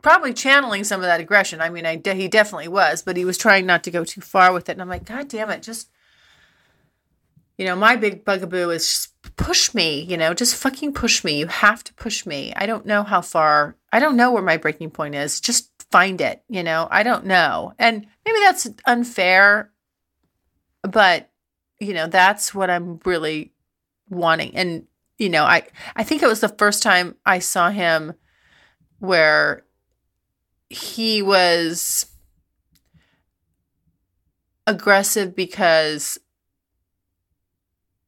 [0.03, 1.61] probably channeling some of that aggression.
[1.61, 4.21] I mean, I de- he definitely was, but he was trying not to go too
[4.21, 4.73] far with it.
[4.73, 5.91] And I'm like, God damn it, just
[7.59, 11.39] you know, my big bugaboo is push me, you know, just fucking push me.
[11.39, 12.53] You have to push me.
[12.57, 13.77] I don't know how far.
[13.93, 15.41] I don't know where my breaking point is.
[15.41, 16.89] Just find it, you know.
[16.91, 17.75] I don't know.
[17.79, 19.71] And maybe that's unfair,
[20.83, 21.31] but
[21.79, 23.53] you know, that's what I'm really
[24.09, 24.55] wanting.
[24.57, 24.87] And
[25.19, 28.15] you know, I I think it was the first time I saw him
[28.99, 29.65] where
[30.71, 32.07] he was
[34.67, 36.19] aggressive because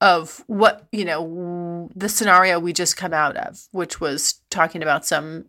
[0.05, 5.07] of what you know the scenario we just come out of which was talking about
[5.07, 5.47] some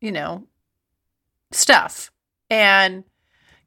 [0.00, 0.44] you know
[1.52, 2.10] stuff
[2.50, 3.04] and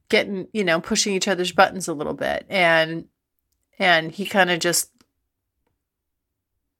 [0.09, 3.05] getting you know pushing each other's buttons a little bit and
[3.79, 4.91] and he kind of just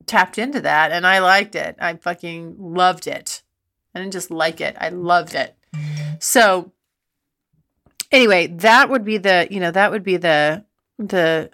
[0.05, 1.75] tapped into that and I liked it.
[1.79, 3.41] I fucking loved it.
[3.93, 4.75] I didn't just like it.
[4.79, 5.55] I loved it.
[6.19, 6.73] So
[8.11, 10.65] anyway, that would be the, you know, that would be the
[10.97, 11.51] the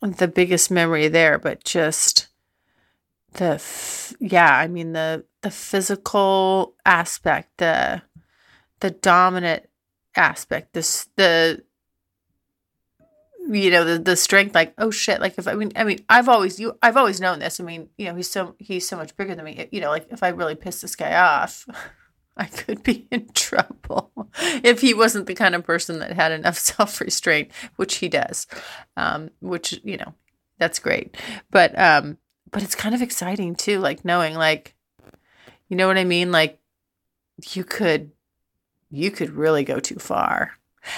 [0.00, 2.28] the biggest memory there, but just
[3.32, 8.02] the f- yeah, I mean the the physical aspect, the
[8.80, 9.68] the dominant
[10.16, 11.62] aspect, this the
[13.48, 16.28] you know the the strength like oh shit like if i mean i mean i've
[16.28, 17.58] always you i've always known this.
[17.58, 19.68] I mean you know he's so he's so much bigger than me.
[19.72, 21.66] You know like if i really piss this guy off
[22.40, 24.10] I could be in trouble
[24.64, 28.46] if he wasn't the kind of person that had enough self restraint, which he does.
[28.96, 30.14] Um, which you know,
[30.58, 31.16] that's great.
[31.50, 32.16] But um,
[32.50, 34.74] but it's kind of exciting too, like knowing, like,
[35.68, 36.32] you know what I mean?
[36.32, 36.58] Like,
[37.52, 38.10] you could,
[38.90, 40.52] you could really go too far.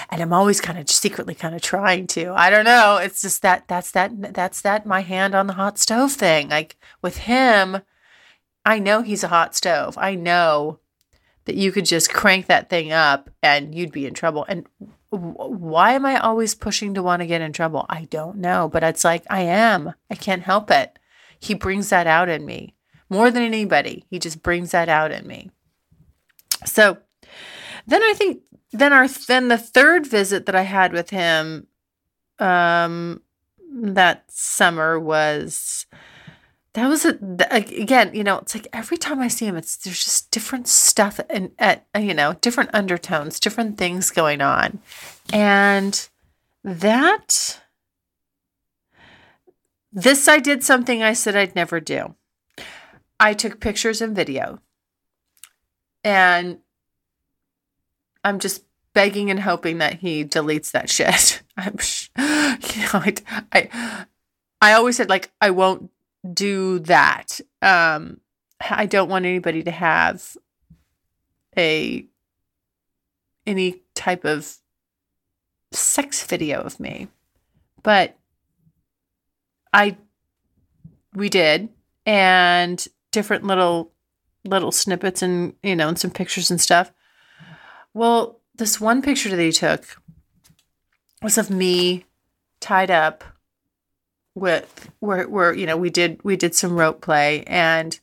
[0.09, 2.31] And I'm always kind of secretly kind of trying to.
[2.33, 2.97] I don't know.
[2.97, 6.47] It's just that that's that that's that my hand on the hot stove thing.
[6.47, 7.81] Like with him,
[8.63, 9.97] I know he's a hot stove.
[9.97, 10.79] I know
[11.45, 14.45] that you could just crank that thing up and you'd be in trouble.
[14.47, 14.67] And
[15.09, 17.85] why am I always pushing to want to get in trouble?
[17.89, 19.93] I don't know, but it's like I am.
[20.09, 20.97] I can't help it.
[21.39, 22.75] He brings that out in me
[23.09, 24.05] more than anybody.
[24.09, 25.51] He just brings that out in me.
[26.65, 26.97] So
[27.85, 31.67] then I think then our then the third visit that I had with him
[32.39, 33.21] um
[33.71, 35.85] that summer was
[36.73, 37.17] that was a
[37.51, 41.19] again, you know, it's like every time I see him, it's there's just different stuff
[41.29, 44.79] and at you know different undertones, different things going on,
[45.31, 46.09] and
[46.63, 47.61] that
[49.91, 52.15] this I did something I said I'd never do.
[53.19, 54.59] I took pictures and video,
[56.03, 56.57] and
[58.23, 61.43] I'm just begging and hoping that he deletes that shit.
[61.57, 61.77] I'm,
[62.17, 63.13] you know, I,
[63.51, 64.05] I,
[64.59, 65.91] I always said like I won't
[66.31, 67.39] do that.
[67.61, 68.19] Um,
[68.61, 70.37] I don't want anybody to have
[71.57, 72.05] a
[73.45, 74.57] any type of
[75.71, 77.07] sex video of me.
[77.81, 78.17] But
[79.73, 79.97] I
[81.13, 81.69] we did
[82.05, 83.91] and different little
[84.45, 86.91] little snippets and you know and some pictures and stuff.
[87.93, 90.01] Well, this one picture that he took
[91.21, 92.05] was of me
[92.59, 93.23] tied up
[94.35, 97.99] with where where you know we did we did some rope play and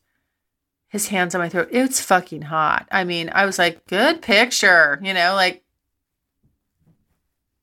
[0.90, 1.68] his hands on my throat.
[1.70, 2.88] It's fucking hot.
[2.90, 5.62] I mean, I was like, good picture, you know, like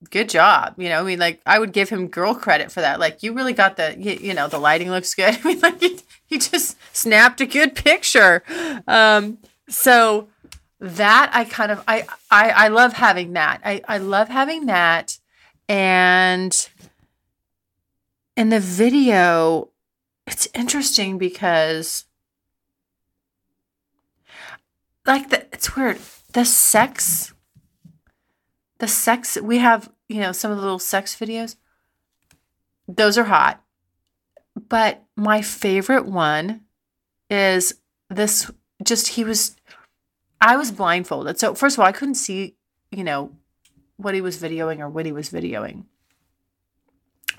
[0.10, 0.76] good job.
[0.78, 3.02] You know, I mean, like I would give him girl credit for that.
[3.02, 5.38] Like you really got the, you, you know, the lighting looks good.
[5.44, 8.44] I mean, like he, just snapped a good picture.
[8.88, 10.30] Um, so
[10.80, 13.60] that I kind of, I, I, I love having that.
[13.66, 15.20] I, I love having that.
[15.68, 16.70] And
[18.38, 19.70] in the video,
[20.28, 22.06] it's interesting because
[25.06, 25.98] like the it's weird.
[26.34, 27.34] The sex
[28.78, 31.56] the sex we have, you know, some of the little sex videos.
[32.88, 33.64] Those are hot.
[34.70, 36.62] But my favorite one
[37.30, 37.74] is
[38.10, 38.52] this
[38.84, 39.56] just he was
[40.40, 41.40] I was blindfolded.
[41.40, 42.56] So first of all, I couldn't see,
[42.92, 43.32] you know,
[43.96, 45.86] what he was videoing or what he was videoing.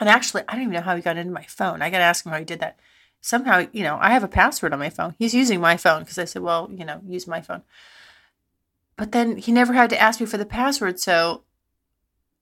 [0.00, 1.82] And actually, I don't even know how he got into my phone.
[1.82, 2.78] I got to ask him how he did that.
[3.20, 5.14] Somehow, you know, I have a password on my phone.
[5.18, 7.62] He's using my phone because I said, well, you know, use my phone.
[8.96, 11.00] But then he never had to ask me for the password.
[11.00, 11.42] So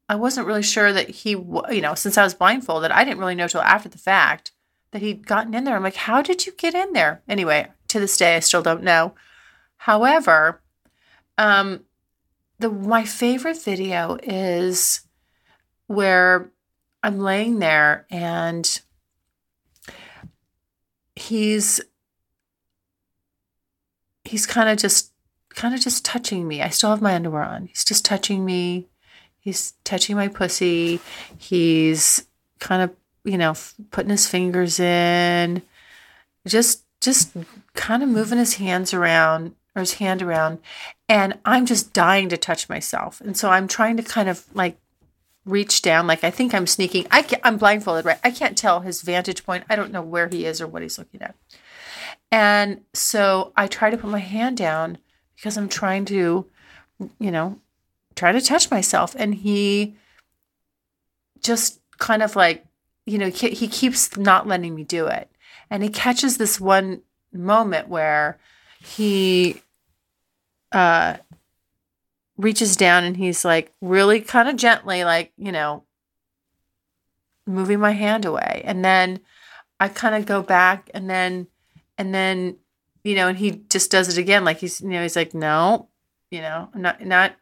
[0.09, 3.35] I wasn't really sure that he, you know, since I was blindfolded, I didn't really
[3.35, 4.53] know till after the fact
[4.91, 5.77] that he'd gotten in there.
[5.77, 7.23] I'm like, how did you get in there?
[7.29, 9.15] Anyway, to this day, I still don't know.
[9.79, 10.63] However,
[11.39, 11.85] um,
[12.59, 15.03] the my favorite video is
[15.87, 16.51] where
[17.03, 18.81] I'm laying there and
[21.15, 21.81] he's
[24.25, 25.13] he's kind of just
[25.51, 26.63] kind of just touching me.
[26.63, 27.67] I still have my underwear on.
[27.67, 28.89] He's just touching me.
[29.39, 31.01] He's touching my pussy.
[31.39, 32.27] He's
[32.59, 32.91] kind of,
[33.25, 33.55] you know,
[33.91, 35.63] putting his fingers in.
[36.47, 37.37] Just just
[37.75, 40.59] kind of moving his hands around or his hand around
[41.09, 43.21] and I'm just dying to touch myself.
[43.21, 44.79] And so I'm trying to kind of like
[45.47, 47.07] reach down like I think I'm sneaking.
[47.11, 48.19] I can, i'm blindfolded, right?
[48.23, 49.65] I can't tell his vantage point.
[49.71, 51.37] I don't know where he is or what he's looking at.
[52.31, 54.99] And so I try to put my hand down
[55.37, 56.47] because I'm trying to,
[57.19, 57.61] you know,
[58.17, 59.15] try to touch myself.
[59.17, 59.97] And he
[61.41, 62.67] just kind of like,
[63.07, 65.31] you know, he keeps not letting me do it.
[65.71, 68.39] And he catches this one moment where
[68.81, 69.63] he
[70.73, 71.17] uh
[72.37, 75.85] reaches down and he's like really kind of gently like you know
[77.47, 78.63] moving my hand away.
[78.65, 79.21] And then
[79.79, 81.47] i kind of go back and then
[81.99, 82.57] and then
[83.05, 84.45] you know and he just does it again.
[84.45, 85.89] Like he's you know he's like no
[86.31, 87.37] you know i'm not not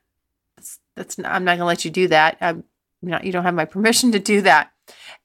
[0.57, 2.37] that's, that's not, i'm not gonna let you do that.
[2.41, 2.65] I'm
[3.03, 4.73] not you don't have my permission to do that.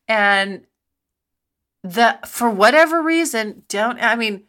[0.08, 0.66] And
[1.84, 4.44] the for whatever reason don't i mean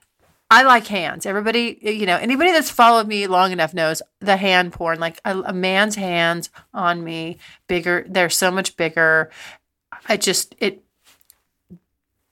[0.51, 1.27] I like hands.
[1.27, 4.99] Everybody, you know, anybody that's followed me long enough knows the hand porn.
[4.99, 8.05] Like a, a, man's hands on me, bigger.
[8.09, 9.31] They're so much bigger.
[10.09, 10.83] I just it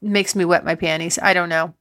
[0.03, 1.19] makes me wet my panties.
[1.23, 1.75] I don't know.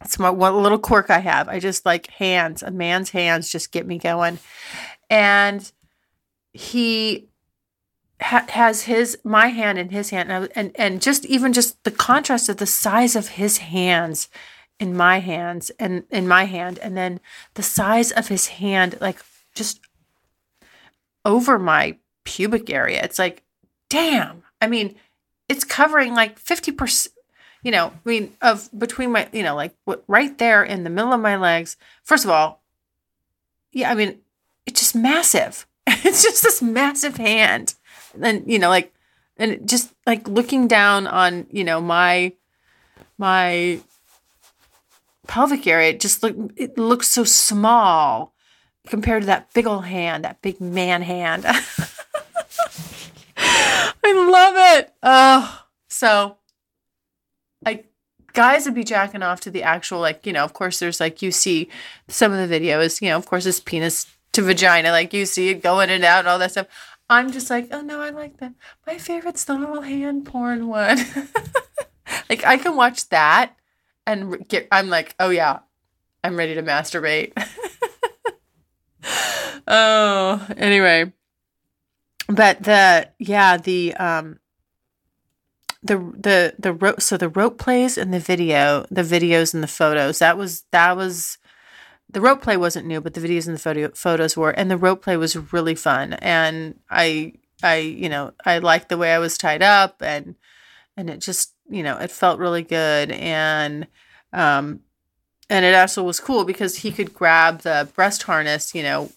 [0.00, 1.48] It's my one little quirk I have.
[1.48, 2.64] I just like hands.
[2.64, 4.40] A man's hands just get me going,
[5.08, 5.70] and
[6.52, 7.28] he
[8.20, 11.92] ha- has his my hand in his hand, and, and and just even just the
[11.92, 14.28] contrast of the size of his hands
[14.80, 17.20] in my hands and in my hand and then
[17.54, 19.18] the size of his hand like
[19.54, 19.80] just
[21.24, 23.02] over my pubic area.
[23.02, 23.42] It's like
[23.88, 24.42] damn.
[24.60, 24.96] I mean
[25.48, 27.08] it's covering like 50%
[27.62, 29.74] you know i mean of between my you know like
[30.06, 31.76] right there in the middle of my legs.
[32.02, 32.62] First of all
[33.72, 34.18] yeah i mean
[34.66, 35.66] it's just massive.
[36.06, 37.74] It's just this massive hand.
[38.20, 38.92] And you know like
[39.36, 42.32] and just like looking down on you know my
[43.18, 43.80] my
[45.26, 48.34] pelvic area it just look it looks so small
[48.86, 51.44] compared to that big old hand, that big man hand.
[53.36, 54.92] I love it.
[55.02, 56.36] Oh, so
[57.64, 57.90] like
[58.32, 61.22] guys would be jacking off to the actual like you know of course there's like
[61.22, 61.68] you see
[62.08, 65.50] some of the videos you know of course it's penis to vagina like you see
[65.50, 66.66] it going in and out and all that stuff
[67.08, 68.52] i'm just like oh no i like that
[68.88, 70.98] my favorite's the little hand porn one
[72.28, 73.56] like i can watch that
[74.06, 75.60] and get i'm like oh yeah
[76.22, 77.32] i'm ready to masturbate.
[79.66, 81.12] Oh anyway.
[82.28, 84.38] But the yeah the um
[85.82, 89.68] the the the rope so the rope plays and the video the videos and the
[89.68, 91.36] photos that was that was
[92.08, 94.78] the rope play wasn't new but the videos and the photo photos were and the
[94.78, 96.14] rope play was really fun.
[96.14, 100.34] And i i you know i liked the way i was tied up and
[100.96, 103.86] and it just you know it felt really good and
[104.32, 104.80] um
[105.50, 109.10] and it also was cool because he could grab the breast harness you know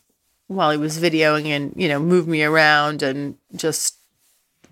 [0.47, 3.97] while he was videoing and you know move me around and just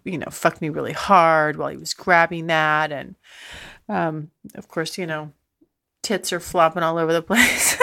[0.06, 2.92] you know, fuck me really hard while he was grabbing that.
[2.92, 3.16] And
[3.90, 5.34] um, of course, you know,
[6.02, 7.78] tits are flopping all over the place.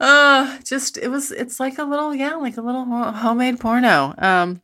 [0.00, 4.14] uh, just, it was, it's like a little, yeah, like a little homemade porno.
[4.16, 4.62] Um,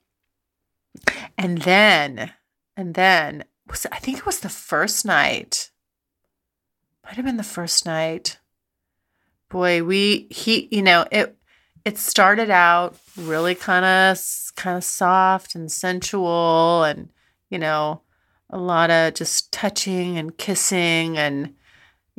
[1.41, 2.33] and then,
[2.77, 5.71] and then, was I think it was the first night.
[7.03, 8.39] Might have been the first night.
[9.49, 11.35] Boy, we, he, you know, it,
[11.87, 14.21] it started out really kind of
[14.55, 17.09] kind of soft and sensual and
[17.49, 18.03] you know
[18.51, 21.55] a lot of just touching and kissing and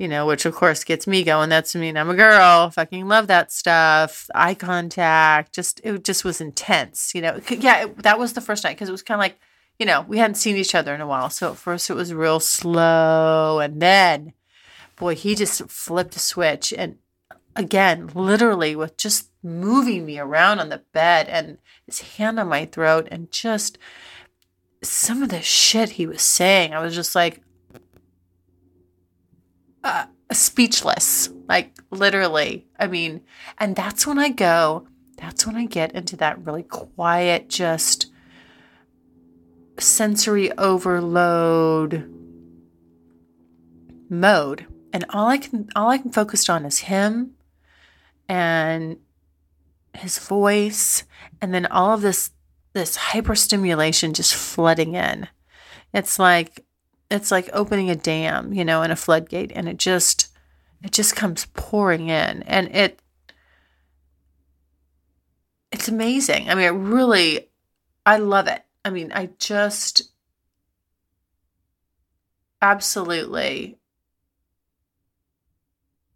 [0.02, 1.50] you know which of course gets me going.
[1.50, 2.72] That's I mean I'm a girl.
[2.72, 4.28] Fucking love that stuff.
[4.34, 5.54] Eye contact.
[5.54, 7.40] Just it just was intense you know.
[7.50, 9.38] Yeah it, that was the first night because it was kind of like
[9.78, 11.30] you know we hadn't seen each other in a while.
[11.30, 14.34] So at first it was real slow and then
[14.96, 16.98] boy he just flipped a switch and
[17.56, 22.66] again, literally with just moving me around on the bed and his hand on my
[22.66, 23.78] throat and just
[24.82, 26.74] some of the shit he was saying.
[26.74, 27.42] I was just like
[29.84, 32.68] uh, speechless, like literally.
[32.80, 33.22] I mean,
[33.58, 38.12] and that's when I go, that's when I get into that really quiet, just
[39.78, 42.12] sensory overload
[44.10, 44.66] mode.
[44.94, 47.32] And all I can all I can focus on is him
[48.28, 48.98] and
[49.94, 51.04] his voice
[51.42, 52.32] and then all of this
[52.74, 55.28] this hyperstimulation just flooding in.
[55.94, 56.64] It's like
[57.12, 60.30] it's like opening a dam you know and a floodgate and it just
[60.84, 63.00] it just comes pouring in and it
[65.72, 67.50] it's amazing i mean it really
[68.06, 70.12] i love it i mean i just
[72.62, 73.78] absolutely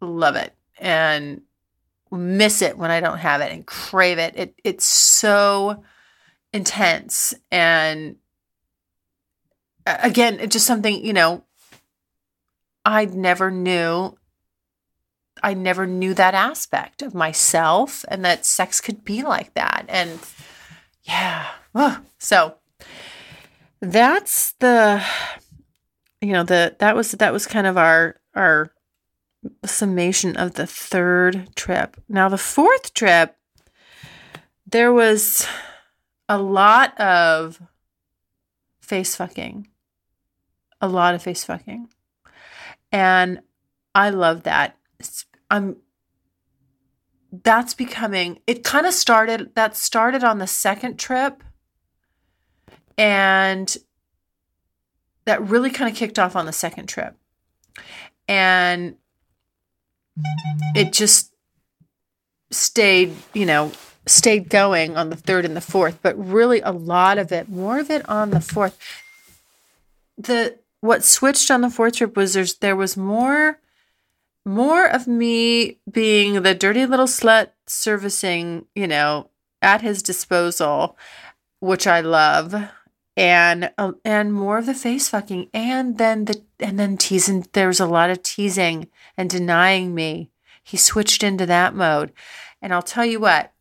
[0.00, 1.42] love it and
[2.10, 4.34] miss it when I don't have it and crave it.
[4.36, 5.82] It it's so
[6.52, 8.16] intense and
[9.86, 11.44] again, just something, you know,
[12.84, 14.16] I never knew
[15.42, 19.84] I never knew that aspect of myself and that sex could be like that.
[19.88, 20.18] And
[21.02, 21.46] yeah.
[22.18, 22.56] So
[23.80, 25.04] that's the
[26.20, 28.72] you know, the that was that was kind of our our
[29.64, 31.96] summation of the third trip.
[32.08, 33.36] Now, the fourth trip,
[34.66, 35.46] there was
[36.28, 37.60] a lot of
[38.80, 39.68] face fucking,
[40.80, 41.88] a lot of face fucking.
[42.92, 43.40] And
[43.94, 44.76] I love that.
[45.50, 45.76] I'm
[47.44, 51.42] that's becoming it kind of started that started on the second trip
[52.96, 53.76] and
[55.26, 57.14] that really kind of kicked off on the second trip
[58.28, 58.96] and
[60.74, 61.32] it just
[62.50, 63.72] stayed, you know,
[64.06, 67.78] stayed going on the third and the fourth, but really a lot of it, more
[67.78, 68.78] of it on the fourth.
[70.16, 73.58] The what switched on the fourth trip was there's there was more
[74.44, 79.28] more of me being the dirty little slut servicing, you know,
[79.60, 80.96] at his disposal,
[81.58, 82.54] which I love,
[83.16, 87.46] and uh, and more of the face fucking, and then the and then teasing.
[87.52, 90.30] There was a lot of teasing and denying me.
[90.62, 92.12] He switched into that mode.
[92.62, 93.52] And I'll tell you what,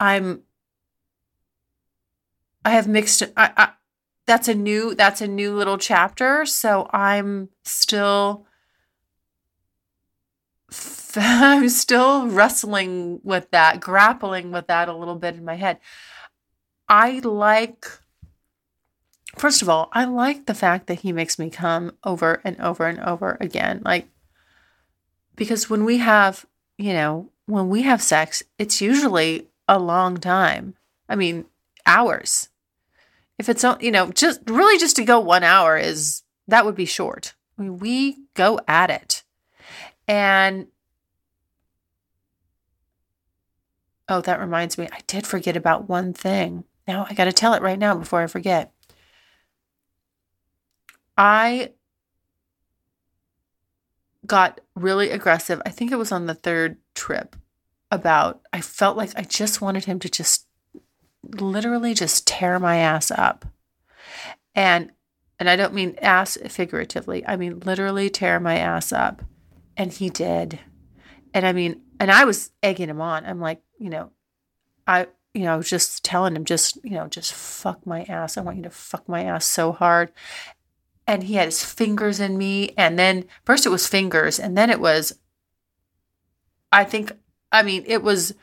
[0.00, 0.42] I'm
[2.68, 3.68] I have mixed I, I
[4.26, 8.46] that's a new that's a new little chapter, so I'm still
[11.16, 15.78] I'm still wrestling with that, grappling with that a little bit in my head.
[16.90, 17.86] I like
[19.36, 22.86] First of all, I like the fact that he makes me come over and over
[22.86, 23.80] and over again.
[23.82, 24.08] Like,
[25.36, 26.44] because when we have,
[26.76, 30.74] you know, when we have sex, it's usually a long time.
[31.08, 31.46] I mean,
[31.86, 32.48] hours.
[33.38, 36.86] If it's you know just really just to go one hour is that would be
[36.86, 37.34] short.
[37.58, 39.22] I mean, we go at it.
[40.06, 40.68] And
[44.08, 46.64] oh that reminds me i did forget about one thing.
[46.86, 48.72] Now i got to tell it right now before i forget.
[51.16, 51.72] I
[54.26, 57.34] got really aggressive i think it was on the third trip
[57.90, 60.47] about i felt like i just wanted him to just
[61.28, 63.44] literally just tear my ass up.
[64.54, 64.92] And
[65.38, 67.24] and I don't mean ass figuratively.
[67.26, 69.22] I mean literally tear my ass up.
[69.76, 70.58] And he did.
[71.32, 73.24] And I mean, and I was egging him on.
[73.24, 74.10] I'm like, you know,
[74.86, 78.36] I you know, I was just telling him just, you know, just fuck my ass.
[78.36, 80.10] I want you to fuck my ass so hard.
[81.06, 82.70] And he had his fingers in me.
[82.76, 85.18] And then first it was fingers, and then it was
[86.72, 87.12] I think
[87.50, 88.34] I mean, it was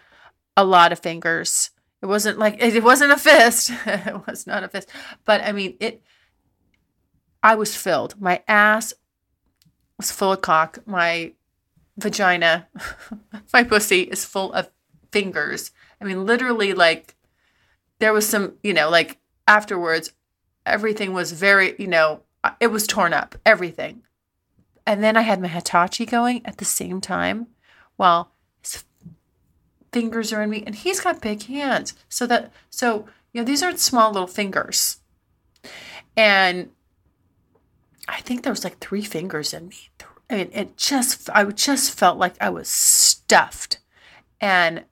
[0.58, 1.70] a lot of fingers.
[2.06, 3.72] It wasn't like it wasn't a fist.
[3.88, 4.90] it was not a fist.
[5.26, 6.04] But I mean, it
[7.42, 8.22] I was filled.
[8.22, 8.94] My ass
[9.98, 10.78] was full of cock.
[10.86, 11.34] My
[11.98, 12.68] vagina,
[13.54, 14.70] my pussy is full of
[15.12, 15.72] fingers.
[16.00, 17.16] I mean, literally like
[17.98, 20.12] there was some, you know, like afterwards
[20.64, 22.22] everything was very, you know,
[22.60, 24.04] it was torn up, everything.
[24.86, 27.48] And then I had my Hitachi going at the same time
[27.96, 28.35] while
[29.96, 31.94] fingers are in me and he's got big hands.
[32.10, 34.98] So that so you know these aren't small little fingers.
[36.18, 36.72] And
[38.10, 39.78] i think there was like three fingers in me.
[40.30, 43.80] I mean, it just i just felt like i was stuffed.
[44.42, 44.84] And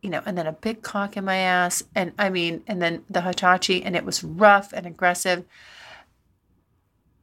[0.00, 3.04] you know and then a big cock in my ass and i mean and then
[3.10, 5.44] the hitachi and it was rough and aggressive.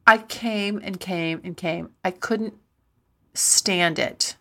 [0.06, 1.90] I came and came and came.
[2.04, 2.54] I couldn't
[3.34, 4.37] stand it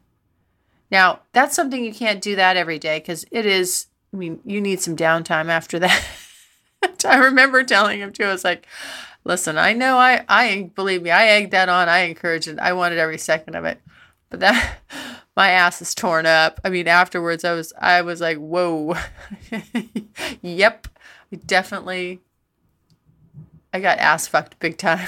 [0.90, 4.62] now, that's something you can't do that every day because it is, I mean, you
[4.62, 6.04] need some downtime after that.
[7.06, 8.68] I remember telling him too, I was like,
[9.24, 11.90] listen, I know I, I, believe me, I egged that on.
[11.90, 12.60] I encouraged it.
[12.60, 13.82] I wanted every second of it.
[14.30, 14.78] But that,
[15.36, 16.60] my ass is torn up.
[16.64, 18.96] I mean, afterwards, I was, I was like, whoa.
[20.42, 20.88] yep.
[21.46, 22.22] Definitely,
[23.74, 25.08] I got ass fucked big time.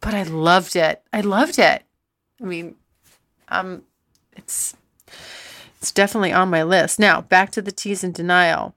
[0.00, 1.02] but I loved it.
[1.12, 1.82] I loved it.
[2.40, 2.76] I mean,
[3.48, 3.82] um,
[4.44, 4.76] it's
[5.78, 6.98] it's definitely on my list.
[6.98, 8.74] Now, back to the tease and denial.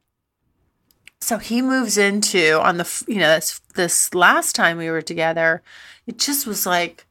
[1.22, 5.62] So he moves into on the you know this this last time we were together,
[6.06, 7.06] it just was like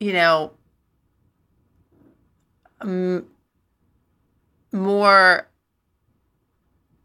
[0.00, 0.52] you know
[4.72, 5.48] more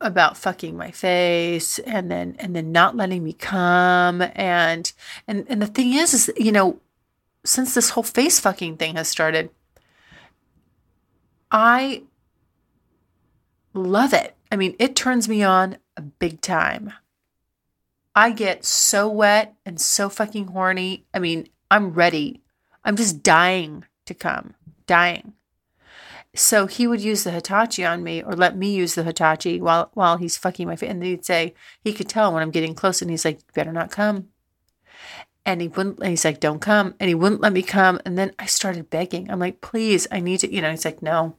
[0.01, 4.91] about fucking my face and then and then not letting me come and
[5.27, 6.79] and and the thing is is you know
[7.43, 9.49] since this whole face fucking thing has started,
[11.51, 12.03] I
[13.73, 14.35] love it.
[14.51, 16.93] I mean, it turns me on a big time.
[18.15, 21.05] I get so wet and so fucking horny.
[21.13, 22.41] I mean, I'm ready.
[22.83, 24.55] I'm just dying to come,
[24.87, 25.33] dying.
[26.35, 29.89] So he would use the Hitachi on me or let me use the Hitachi while
[29.93, 30.89] while he's fucking my face.
[30.89, 33.91] And he'd say, he could tell when I'm getting close and he's like, better not
[33.91, 34.29] come
[35.49, 36.93] and he wouldn't and he's like don't come.
[36.99, 37.99] And he wouldn't let me come.
[38.05, 39.29] And then i started begging.
[39.29, 41.35] I'm like please i need to you know he's like no.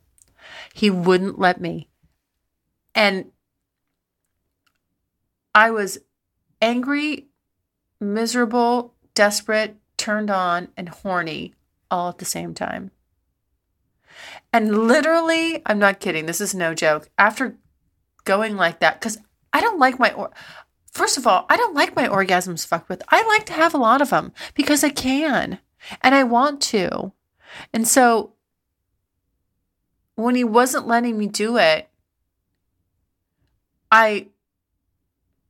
[0.74, 1.88] He wouldn't let me.
[2.94, 3.30] And
[5.54, 5.98] i was
[6.60, 7.28] angry
[8.00, 11.54] miserable desperate turned on and horny
[11.90, 12.90] all at the same time.
[14.52, 16.26] And literally i'm not kidding.
[16.26, 17.08] This is no joke.
[17.16, 17.56] After
[18.24, 19.18] going like that because
[19.52, 20.30] i don't like my or
[20.90, 23.02] First of all, I don't like my orgasms fucked with.
[23.08, 25.60] I like to have a lot of them because I can
[26.02, 27.12] and I want to.
[27.72, 28.34] And so
[30.16, 31.88] when he wasn't letting me do it,
[33.90, 34.28] I,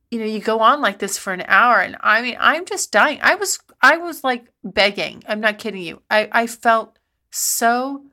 [0.09, 2.91] you know, you go on like this for an hour and I mean, I'm just
[2.91, 3.19] dying.
[3.21, 5.23] I was, I was like begging.
[5.27, 6.01] I'm not kidding you.
[6.09, 6.97] I, I felt
[7.31, 8.05] so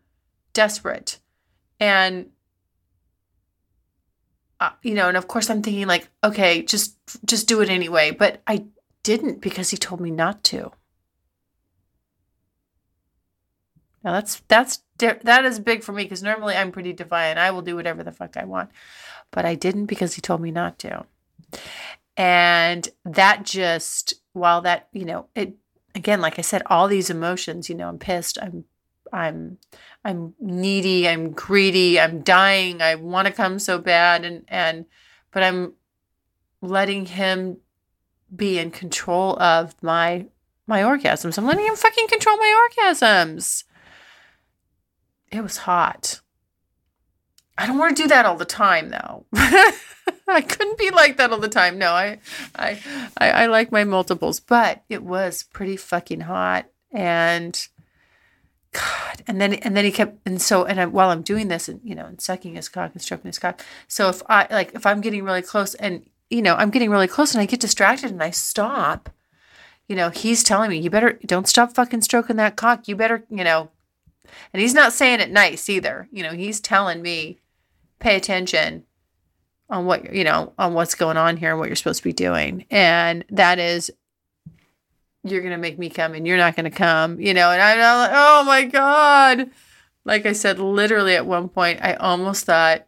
[0.54, 1.18] desperate.
[1.78, 2.30] And
[4.60, 8.10] uh, you know, and of course I'm thinking like, okay, just just do it anyway,
[8.10, 8.66] but I
[9.02, 10.72] didn't because he told me not to.
[14.02, 17.38] Now that's that's that is big for me because normally I'm pretty defiant.
[17.38, 18.70] I will do whatever the fuck I want,
[19.30, 21.06] but I didn't because he told me not to.
[22.16, 25.54] And that just while that you know it
[25.94, 27.68] again, like I said, all these emotions.
[27.68, 28.38] You know, I'm pissed.
[28.42, 28.64] I'm
[29.12, 29.58] I'm
[30.04, 34.86] I'm needy, I'm greedy, I'm dying, I want to come so bad and and
[35.30, 35.74] but I'm
[36.60, 37.58] letting him
[38.34, 40.26] be in control of my
[40.66, 41.38] my orgasms.
[41.38, 43.64] I'm letting him fucking control my orgasms.
[45.30, 46.20] It was hot.
[47.56, 49.26] I don't want to do that all the time though.
[50.28, 51.78] I couldn't be like that all the time.
[51.78, 52.20] No, I,
[52.54, 52.78] I,
[53.16, 56.66] I, I like my multiples, but it was pretty fucking hot.
[56.92, 57.66] And
[58.72, 61.68] God, and then and then he kept and so and I, while I'm doing this
[61.68, 63.64] and you know and sucking his cock and stroking his cock.
[63.86, 67.08] So if I like if I'm getting really close and you know I'm getting really
[67.08, 69.10] close and I get distracted and I stop,
[69.88, 72.88] you know he's telling me you better don't stop fucking stroking that cock.
[72.88, 73.70] You better you know,
[74.52, 76.08] and he's not saying it nice either.
[76.12, 77.38] You know he's telling me
[78.00, 78.84] pay attention
[79.70, 82.12] on what you know on what's going on here and what you're supposed to be
[82.12, 83.90] doing and that is
[85.24, 88.10] you're gonna make me come and you're not gonna come you know and i'm like
[88.12, 89.50] oh my god.
[90.04, 92.86] Like i said literally at one point i almost thought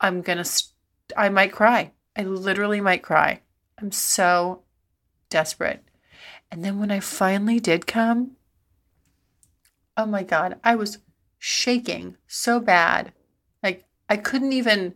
[0.00, 0.72] i'm gonna st-
[1.16, 1.92] i might cry.
[2.16, 3.42] I literally might cry.
[3.78, 4.62] I'm so
[5.30, 5.84] desperate.
[6.50, 8.32] And then when i finally did come
[9.96, 10.98] oh my god i was
[11.38, 13.12] shaking so bad.
[13.62, 14.94] Like i couldn't even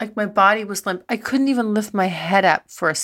[0.00, 1.04] like my body was limp.
[1.08, 2.94] I couldn't even lift my head up for a,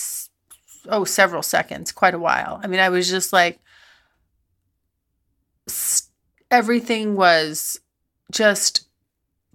[0.89, 2.61] oh several seconds, quite a while.
[2.62, 3.61] I mean, I was just like
[6.51, 7.80] everything was
[8.30, 8.87] just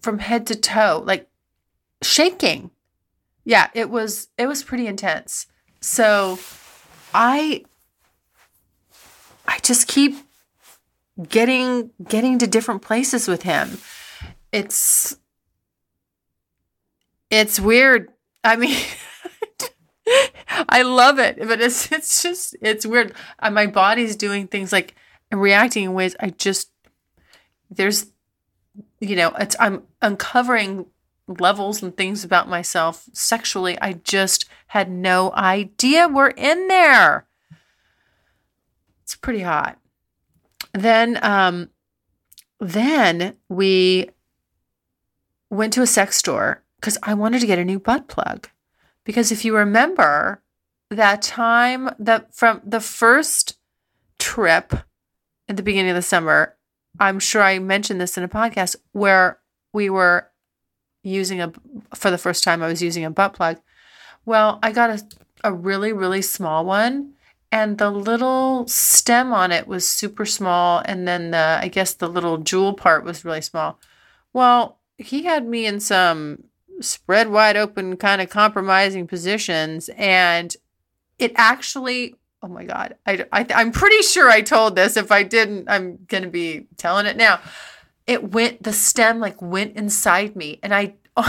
[0.02, 1.28] from head to toe, like
[2.02, 2.72] shaking.
[3.46, 5.48] Yeah, it was it was pretty intense.
[5.82, 6.40] So
[7.14, 7.64] I
[9.48, 10.16] I just keep
[11.30, 13.78] getting getting to different places with him.
[14.52, 15.18] It's
[17.30, 18.10] it's weird.
[18.44, 18.78] I mean,
[20.70, 23.14] I love it, but it's it's just it's weird.
[23.40, 24.96] Uh, my body's doing things like
[25.32, 26.72] reacting in ways I just
[27.70, 28.08] there's
[29.00, 30.86] you know it's I'm uncovering
[31.28, 37.28] levels and things about myself sexually I just had no idea were in there.
[39.04, 39.78] It's pretty hot.
[40.74, 41.70] Then um
[42.60, 44.10] then we
[45.50, 48.50] went to a sex store because I wanted to get a new butt plug.
[49.04, 50.42] Because if you remember
[50.90, 53.58] that time that from the first
[54.20, 54.74] trip
[55.50, 56.56] at the beginning of the summer,
[57.00, 59.40] I'm sure I mentioned this in a podcast where
[59.74, 60.30] we were
[61.04, 61.52] using a
[61.94, 63.60] for the first time I was using a butt plug.
[64.26, 65.04] Well, I got a
[65.44, 67.14] a really really small one
[67.52, 72.10] and the little stem on it was super small and then the I guess the
[72.10, 73.80] little jewel part was really small.
[74.34, 76.44] Well, he had me in some
[76.82, 80.56] spread wide open kind of compromising positions and
[81.20, 85.24] it actually oh my god I, I i'm pretty sure i told this if i
[85.24, 87.40] didn't i'm gonna be telling it now
[88.06, 90.94] it went the stem like went inside me and i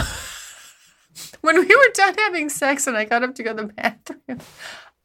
[1.41, 4.39] when we were done having sex and i got up to go to the bathroom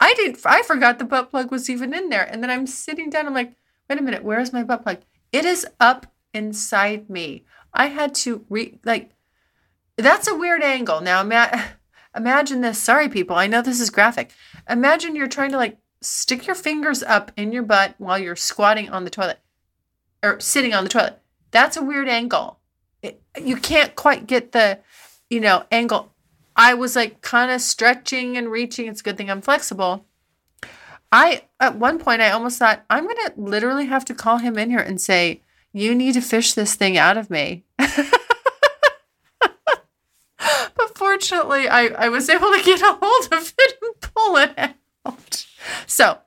[0.00, 3.10] i didn't i forgot the butt plug was even in there and then i'm sitting
[3.10, 3.54] down i'm like
[3.88, 4.98] wait a minute where is my butt plug
[5.32, 9.14] it is up inside me i had to re like
[9.96, 11.00] that's a weird angle.
[11.00, 11.64] Now, ima-
[12.16, 12.78] imagine this.
[12.78, 13.36] Sorry, people.
[13.36, 14.30] I know this is graphic.
[14.68, 18.90] Imagine you're trying to like stick your fingers up in your butt while you're squatting
[18.90, 19.38] on the toilet
[20.22, 21.20] or sitting on the toilet.
[21.50, 22.58] That's a weird angle.
[23.02, 24.80] It, you can't quite get the,
[25.30, 26.12] you know, angle.
[26.56, 28.86] I was like kind of stretching and reaching.
[28.86, 30.06] It's a good thing I'm flexible.
[31.12, 34.58] I, at one point, I almost thought, I'm going to literally have to call him
[34.58, 35.42] in here and say,
[35.72, 37.64] You need to fish this thing out of me.
[41.24, 45.46] fortunately, I, I was able to get a hold of it and pull it out.
[45.86, 46.18] So,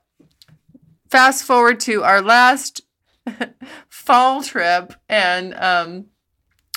[1.08, 2.82] fast forward to our last
[3.88, 6.06] fall trip, and um,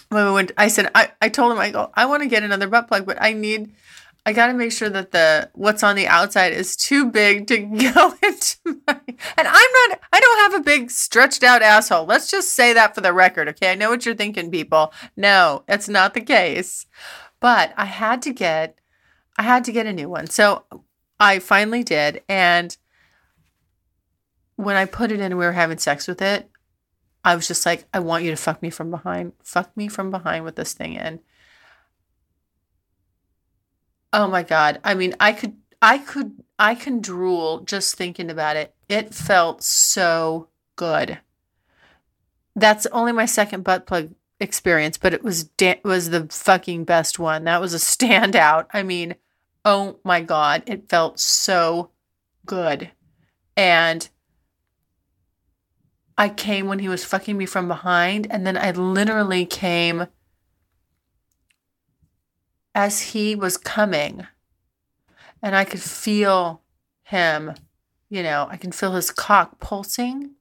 [0.10, 2.44] when we went, I said, I, I told him, I go, I want to get
[2.44, 3.74] another butt plug, but I need,
[4.26, 7.58] I got to make sure that the what's on the outside is too big to
[7.94, 8.58] go into
[8.88, 9.00] my.
[9.08, 10.00] And I'm not.
[10.14, 12.06] I don't have a big stretched out asshole.
[12.06, 13.72] Let's just say that for the record, okay?
[13.72, 14.94] I know what you're thinking, people.
[15.18, 16.86] No, that's not the case.
[17.42, 18.80] But I had to get
[19.38, 20.28] I had to get a new one.
[20.28, 20.64] So
[21.20, 22.78] I finally did and
[24.56, 26.50] when I put it in and we were having sex with it,
[27.24, 29.34] I was just like, I want you to fuck me from behind.
[29.44, 31.20] Fuck me from behind with this thing in.
[34.14, 34.80] Oh my god.
[34.84, 38.74] I mean, I could I could I can drool just thinking about it.
[38.90, 41.20] It felt so good.
[42.56, 47.20] That's only my second butt plug experience, but it was da- was the fucking best
[47.20, 47.46] one.
[47.46, 48.66] That was a standout.
[48.74, 49.16] I mean,
[49.64, 51.92] oh my god, it felt so
[52.46, 52.92] good.
[53.56, 54.10] And
[56.18, 60.08] I came when he was fucking me from behind and then I literally came
[62.74, 64.28] as he was coming.
[65.44, 66.62] And I could feel
[67.04, 67.56] him,
[68.10, 70.36] you know, I can feel his cock pulsing.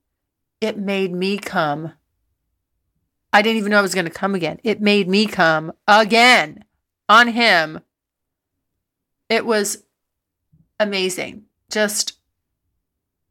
[0.61, 1.95] It made me come
[3.33, 4.59] I didn't even know I was going to come again.
[4.65, 6.65] It made me come again.
[7.11, 7.81] on him.
[9.29, 9.85] It was
[10.79, 11.43] amazing.
[11.69, 12.19] Just,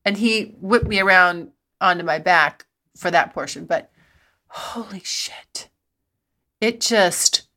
[0.04, 3.66] and he whipped me around onto my back for that portion.
[3.66, 3.90] But
[4.48, 5.70] holy shit.
[6.60, 7.48] It just,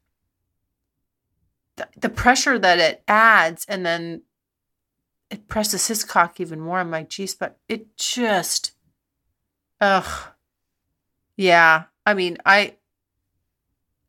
[1.74, 4.22] the, the pressure that it adds, and then
[5.28, 7.56] it presses his cock even more on my G spot.
[7.68, 8.72] It just,
[9.80, 10.28] ugh.
[11.36, 11.84] Yeah.
[12.04, 12.74] I mean, I,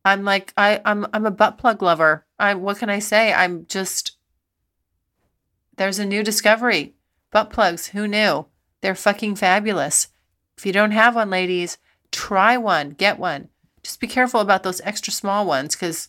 [0.04, 2.26] I'm like, I, I'm, I'm a butt plug lover.
[2.38, 3.32] I, what can I say?
[3.32, 4.16] I'm just,
[5.76, 6.94] there's a new discovery.
[7.30, 7.88] Butt plugs.
[7.88, 8.46] Who knew?
[8.80, 10.08] They're fucking fabulous.
[10.56, 11.78] If you don't have one, ladies,
[12.12, 13.48] try one, get one.
[13.82, 16.08] Just be careful about those extra small ones because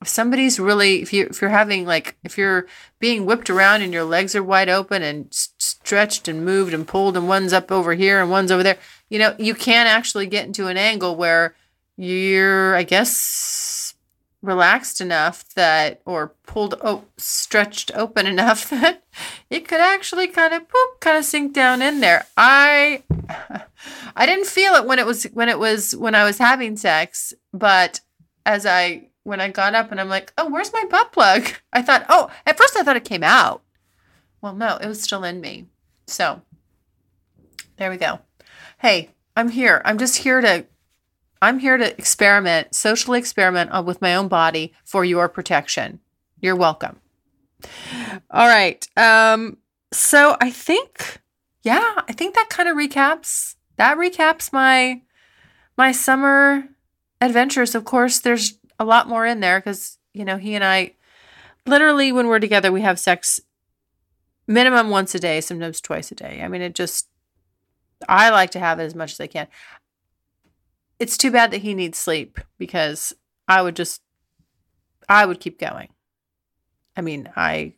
[0.00, 2.66] if somebody's really, if you if you're having like if you're
[3.00, 7.16] being whipped around and your legs are wide open and stretched and moved and pulled
[7.16, 8.78] and one's up over here and one's over there,
[9.10, 11.54] you know, you can't actually get into an angle where
[11.96, 13.94] you're, I guess,
[14.42, 19.02] relaxed enough that or pulled oh stretched open enough that
[19.50, 22.26] it could actually kind of poop kind of sink down in there.
[22.36, 23.02] I
[24.16, 27.32] i didn't feel it when it was when it was when i was having sex
[27.52, 28.00] but
[28.44, 31.48] as i when i got up and i'm like oh where's my butt plug?
[31.72, 33.62] I thought oh at first i thought it came out.
[34.40, 35.66] Well no it was still in me.
[36.06, 36.42] So
[37.76, 38.20] there we go
[38.78, 40.66] hey i'm here i'm just here to
[41.40, 46.00] I'm here to experiment, socially experiment uh, with my own body for your protection.
[46.40, 47.00] You're welcome.
[48.30, 48.86] All right.
[48.96, 49.58] Um,
[49.92, 51.20] so I think,
[51.62, 53.56] yeah, I think that kind of recaps.
[53.76, 55.02] That recaps my
[55.76, 56.64] my summer
[57.20, 57.74] adventures.
[57.74, 60.94] Of course, there's a lot more in there because you know he and I,
[61.66, 63.40] literally, when we're together, we have sex
[64.48, 66.40] minimum once a day, sometimes twice a day.
[66.42, 67.08] I mean, it just
[68.08, 69.48] I like to have it as much as I can
[70.98, 73.12] it's too bad that he needs sleep because
[73.46, 74.02] I would just
[75.08, 75.88] I would keep going.
[76.96, 77.74] I mean, I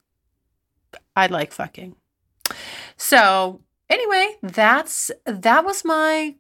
[1.15, 1.97] I like fucking.
[2.97, 6.37] So, anyway, that's that was my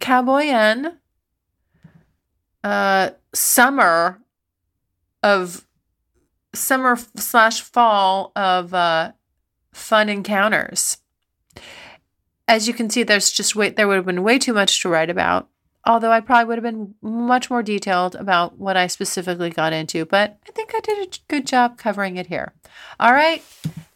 [0.00, 0.98] cowboy N
[2.64, 4.20] uh summer
[5.22, 5.66] of
[6.54, 9.12] summer slash fall of uh
[9.72, 10.98] fun encounters
[12.48, 14.88] as you can see, there's just way there would have been way too much to
[14.88, 15.48] write about.
[15.84, 20.04] Although I probably would have been much more detailed about what I specifically got into,
[20.04, 22.52] but I think I did a good job covering it here.
[22.98, 23.42] All right,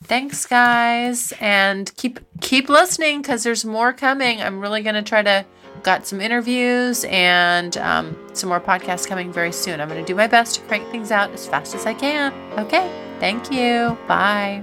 [0.04, 4.40] thanks guys, and keep keep listening because there's more coming.
[4.40, 5.44] I'm really gonna try to
[5.82, 9.80] got some interviews and um, some more podcasts coming very soon.
[9.80, 12.32] I'm gonna do my best to crank things out as fast as I can.
[12.58, 13.98] Okay, thank you.
[14.06, 14.62] Bye.